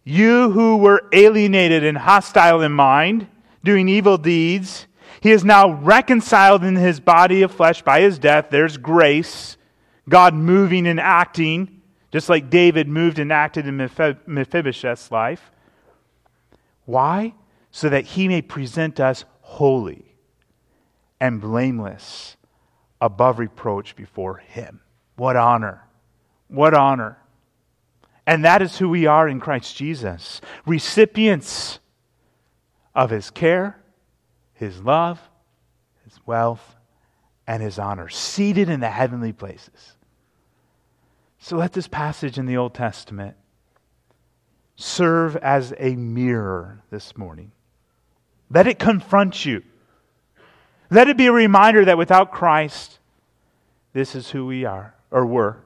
You 0.05 0.51
who 0.51 0.77
were 0.77 1.09
alienated 1.13 1.85
and 1.85 1.99
hostile 1.99 2.61
in 2.61 2.73
mind, 2.73 3.27
doing 3.63 3.89
evil 3.89 4.19
deeds, 4.19 4.87
he 5.21 5.31
is 5.31 5.45
now 5.45 5.73
reconciled 5.73 6.65
in 6.65 6.77
his 6.77 7.01
body 7.01 7.43
of 7.43 7.53
flesh 7.53 7.83
by 7.83 8.01
his 8.03 8.19
death. 8.19 8.49
There's 8.51 8.77
grace, 8.77 9.57
God 10.09 10.35
moving 10.35 10.87
and 10.87 11.01
acting 11.01 11.75
just 12.15 12.29
like 12.29 12.49
David 12.49 12.87
moved 12.87 13.19
and 13.19 13.33
acted 13.33 13.67
in 13.67 13.77
Mephibosheth's 13.77 15.11
life. 15.11 15.51
Why? 16.85 17.35
So 17.73 17.89
that 17.89 18.05
he 18.05 18.29
may 18.29 18.41
present 18.41 19.01
us 19.01 19.25
holy 19.41 20.15
and 21.19 21.41
blameless 21.41 22.37
above 23.05 23.39
reproach 23.39 23.95
before 23.95 24.39
him. 24.39 24.81
What 25.17 25.37
honor! 25.37 25.85
What 26.49 26.73
honor! 26.73 27.19
And 28.27 28.47
that 28.47 28.63
is 28.63 28.79
who 28.79 28.89
we 28.89 29.05
are 29.05 29.29
in 29.29 29.41
Christ 29.41 29.77
Jesus 29.77 30.41
recipients 30.65 31.81
of 32.95 33.11
his 33.11 33.29
care, 33.29 33.79
his 34.55 34.81
love, 34.81 35.21
his 36.05 36.19
wealth, 36.25 36.77
and 37.47 37.63
his 37.63 37.79
honor, 37.79 38.09
seated 38.09 38.71
in 38.71 38.81
the 38.81 38.89
heavenly 38.89 39.35
places. 39.35 39.97
So 41.39 41.59
let 41.59 41.75
this 41.75 41.89
passage 41.89 42.39
in 42.39 42.47
the 42.47 42.57
Old 42.57 42.73
Testament 42.73 43.37
serve 44.77 45.37
as 45.37 45.75
a 45.79 45.95
mirror 45.95 46.83
this 46.89 47.19
morning. 47.19 47.53
Let 48.49 48.67
it 48.67 48.79
confront 48.79 49.45
you. 49.45 49.63
Let 50.91 51.09
it 51.09 51.17
be 51.17 51.27
a 51.27 51.33
reminder 51.33 51.85
that 51.85 51.99
without 51.99 52.33
Christ, 52.33 52.99
this 53.93 54.15
is 54.15 54.31
who 54.31 54.47
we 54.47 54.65
are, 54.65 54.95
or 55.11 55.25
were 55.25 55.59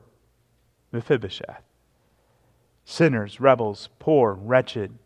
Mephibosheth. 0.93 1.63
Sinners, 2.85 3.41
rebels, 3.41 3.89
poor, 3.99 4.33
wretched, 4.35 4.99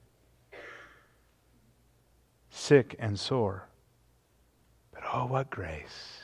sick 2.51 2.95
and 2.99 3.19
sore. 3.19 3.69
But 4.93 5.03
oh, 5.13 5.27
what 5.27 5.51
grace. 5.51 6.21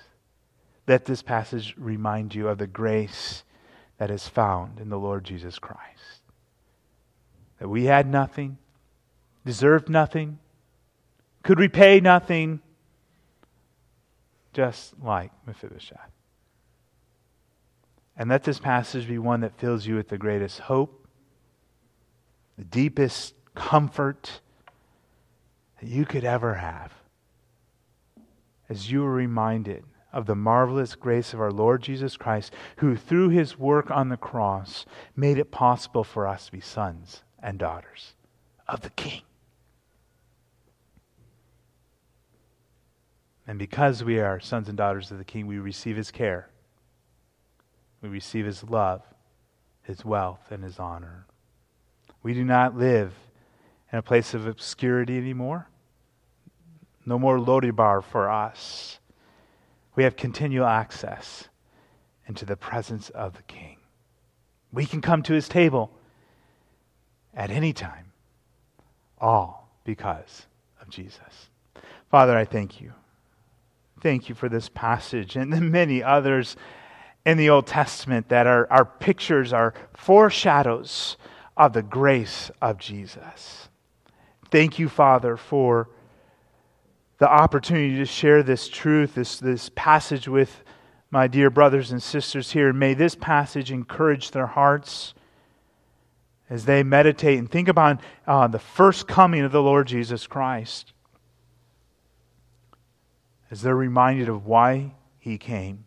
Let 0.86 1.04
this 1.04 1.22
passage 1.22 1.74
remind 1.76 2.34
you 2.34 2.48
of 2.48 2.58
the 2.58 2.66
grace 2.66 3.42
that 3.98 4.10
is 4.10 4.28
found 4.28 4.80
in 4.80 4.88
the 4.88 4.98
Lord 4.98 5.24
Jesus 5.24 5.58
Christ. 5.58 6.22
That 7.58 7.68
we 7.68 7.84
had 7.84 8.06
nothing, 8.06 8.58
deserved 9.44 9.88
nothing, 9.88 10.38
could 11.42 11.58
repay 11.58 12.00
nothing, 12.00 12.60
just 14.58 14.94
like 15.00 15.30
Mephibosheth. 15.46 16.10
And 18.16 18.28
let 18.28 18.42
this 18.42 18.58
passage 18.58 19.06
be 19.06 19.16
one 19.16 19.42
that 19.42 19.56
fills 19.56 19.86
you 19.86 19.94
with 19.94 20.08
the 20.08 20.18
greatest 20.18 20.58
hope, 20.58 21.06
the 22.56 22.64
deepest 22.64 23.34
comfort 23.54 24.40
that 25.80 25.88
you 25.88 26.04
could 26.04 26.24
ever 26.24 26.54
have 26.54 26.92
as 28.68 28.90
you 28.90 29.04
are 29.04 29.12
reminded 29.12 29.84
of 30.12 30.26
the 30.26 30.34
marvelous 30.34 30.96
grace 30.96 31.32
of 31.32 31.40
our 31.40 31.52
Lord 31.52 31.80
Jesus 31.80 32.16
Christ, 32.16 32.52
who 32.78 32.96
through 32.96 33.28
his 33.28 33.56
work 33.56 33.92
on 33.92 34.08
the 34.08 34.16
cross 34.16 34.86
made 35.14 35.38
it 35.38 35.52
possible 35.52 36.02
for 36.02 36.26
us 36.26 36.46
to 36.46 36.52
be 36.52 36.60
sons 36.60 37.22
and 37.40 37.60
daughters 37.60 38.16
of 38.66 38.80
the 38.80 38.90
King. 38.90 39.22
And 43.48 43.58
because 43.58 44.04
we 44.04 44.20
are 44.20 44.38
sons 44.38 44.68
and 44.68 44.78
daughters 44.78 45.10
of 45.10 45.18
the 45.18 45.24
King, 45.24 45.48
we 45.48 45.58
receive 45.58 45.96
his 45.96 46.12
care, 46.12 46.50
we 48.02 48.08
receive 48.08 48.46
his 48.46 48.62
love, 48.62 49.02
his 49.82 50.04
wealth, 50.04 50.52
and 50.52 50.62
his 50.62 50.78
honor. 50.78 51.26
We 52.22 52.34
do 52.34 52.44
not 52.44 52.76
live 52.76 53.12
in 53.90 53.98
a 53.98 54.02
place 54.02 54.34
of 54.34 54.46
obscurity 54.46 55.16
anymore. 55.16 55.68
No 57.04 57.18
more 57.18 57.38
Lodebar 57.38 58.04
for 58.04 58.30
us 58.30 59.00
we 59.98 60.04
have 60.04 60.14
continual 60.14 60.64
access 60.64 61.48
into 62.28 62.44
the 62.44 62.56
presence 62.56 63.10
of 63.10 63.34
the 63.34 63.42
King. 63.42 63.78
We 64.72 64.86
can 64.86 65.00
come 65.00 65.24
to 65.24 65.32
his 65.32 65.48
table 65.48 65.90
at 67.34 67.50
any 67.50 67.72
time, 67.72 68.12
all 69.20 69.68
because 69.82 70.46
of 70.80 70.88
Jesus. 70.88 71.50
Father, 72.12 72.38
I 72.38 72.44
thank 72.44 72.80
you. 72.80 72.92
Thank 74.00 74.28
you 74.28 74.34
for 74.34 74.48
this 74.48 74.68
passage 74.68 75.36
and 75.36 75.52
the 75.52 75.60
many 75.60 76.02
others 76.02 76.56
in 77.26 77.36
the 77.36 77.50
Old 77.50 77.66
Testament 77.66 78.28
that 78.28 78.46
are, 78.46 78.66
are 78.70 78.84
pictures, 78.84 79.52
are 79.52 79.74
foreshadows 79.94 81.16
of 81.56 81.72
the 81.72 81.82
grace 81.82 82.50
of 82.62 82.78
Jesus. 82.78 83.68
Thank 84.50 84.78
you, 84.78 84.88
Father, 84.88 85.36
for 85.36 85.90
the 87.18 87.28
opportunity 87.28 87.96
to 87.96 88.06
share 88.06 88.42
this 88.42 88.68
truth, 88.68 89.14
this, 89.16 89.40
this 89.40 89.70
passage 89.74 90.28
with 90.28 90.62
my 91.10 91.26
dear 91.26 91.50
brothers 91.50 91.90
and 91.90 92.02
sisters 92.02 92.52
here. 92.52 92.72
May 92.72 92.94
this 92.94 93.14
passage 93.14 93.72
encourage 93.72 94.30
their 94.30 94.46
hearts 94.46 95.14
as 96.48 96.64
they 96.64 96.82
meditate 96.82 97.38
and 97.38 97.50
think 97.50 97.68
about 97.68 98.00
uh, 98.26 98.46
the 98.46 98.58
first 98.58 99.08
coming 99.08 99.42
of 99.42 99.52
the 99.52 99.62
Lord 99.62 99.86
Jesus 99.86 100.26
Christ, 100.26 100.92
as 103.50 103.62
they're 103.62 103.74
reminded 103.74 104.28
of 104.28 104.46
why 104.46 104.94
he 105.18 105.38
came, 105.38 105.84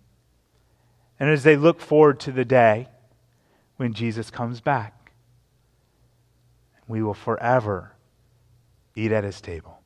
and 1.20 1.30
as 1.30 1.44
they 1.44 1.56
look 1.56 1.80
forward 1.80 2.20
to 2.20 2.32
the 2.32 2.46
day 2.46 2.88
when 3.78 3.94
Jesus 3.94 4.30
comes 4.30 4.62
back. 4.62 5.12
We 6.88 7.02
will 7.02 7.14
forever 7.14 7.94
eat 8.96 9.12
at 9.12 9.24
his 9.24 9.40
table. 9.40 9.80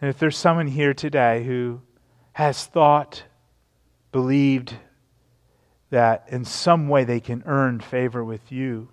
And 0.00 0.10
if 0.10 0.18
there's 0.18 0.36
someone 0.36 0.66
here 0.66 0.92
today 0.92 1.44
who 1.44 1.80
has 2.32 2.66
thought, 2.66 3.24
believed 4.12 4.74
that 5.90 6.26
in 6.28 6.44
some 6.44 6.88
way 6.88 7.04
they 7.04 7.20
can 7.20 7.42
earn 7.46 7.80
favor 7.80 8.22
with 8.24 8.52
you, 8.52 8.88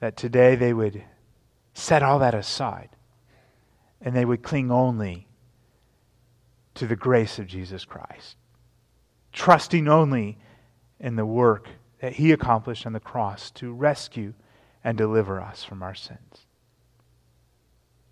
that 0.00 0.16
today 0.16 0.54
they 0.54 0.72
would 0.72 1.02
set 1.72 2.02
all 2.02 2.18
that 2.20 2.34
aside 2.34 2.93
and 4.04 4.14
they 4.14 4.24
would 4.24 4.42
cling 4.42 4.70
only 4.70 5.26
to 6.74 6.86
the 6.86 6.94
grace 6.94 7.38
of 7.38 7.46
Jesus 7.46 7.84
Christ, 7.86 8.36
trusting 9.32 9.88
only 9.88 10.36
in 11.00 11.16
the 11.16 11.24
work 11.24 11.68
that 12.00 12.12
He 12.12 12.30
accomplished 12.30 12.84
on 12.84 12.92
the 12.92 13.00
cross 13.00 13.50
to 13.52 13.72
rescue 13.72 14.34
and 14.84 14.98
deliver 14.98 15.40
us 15.40 15.64
from 15.64 15.82
our 15.82 15.94
sins. 15.94 16.46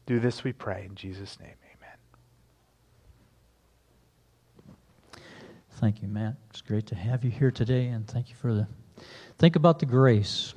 Do 0.07 0.19
this, 0.19 0.43
we 0.43 0.53
pray, 0.53 0.87
in 0.89 0.95
Jesus' 0.95 1.39
name. 1.39 1.55
Amen. 1.77 1.99
Thank 5.73 6.01
you, 6.01 6.09
Matt. 6.09 6.37
It's 6.49 6.63
great 6.63 6.87
to 6.87 6.95
have 6.95 7.23
you 7.23 7.31
here 7.31 7.51
today, 7.51 7.89
and 7.89 8.09
thank 8.09 8.31
you 8.31 8.35
for 8.37 8.55
the. 8.55 8.67
Think 9.39 9.57
about 9.57 9.79
the 9.79 9.87
grace 9.87 10.55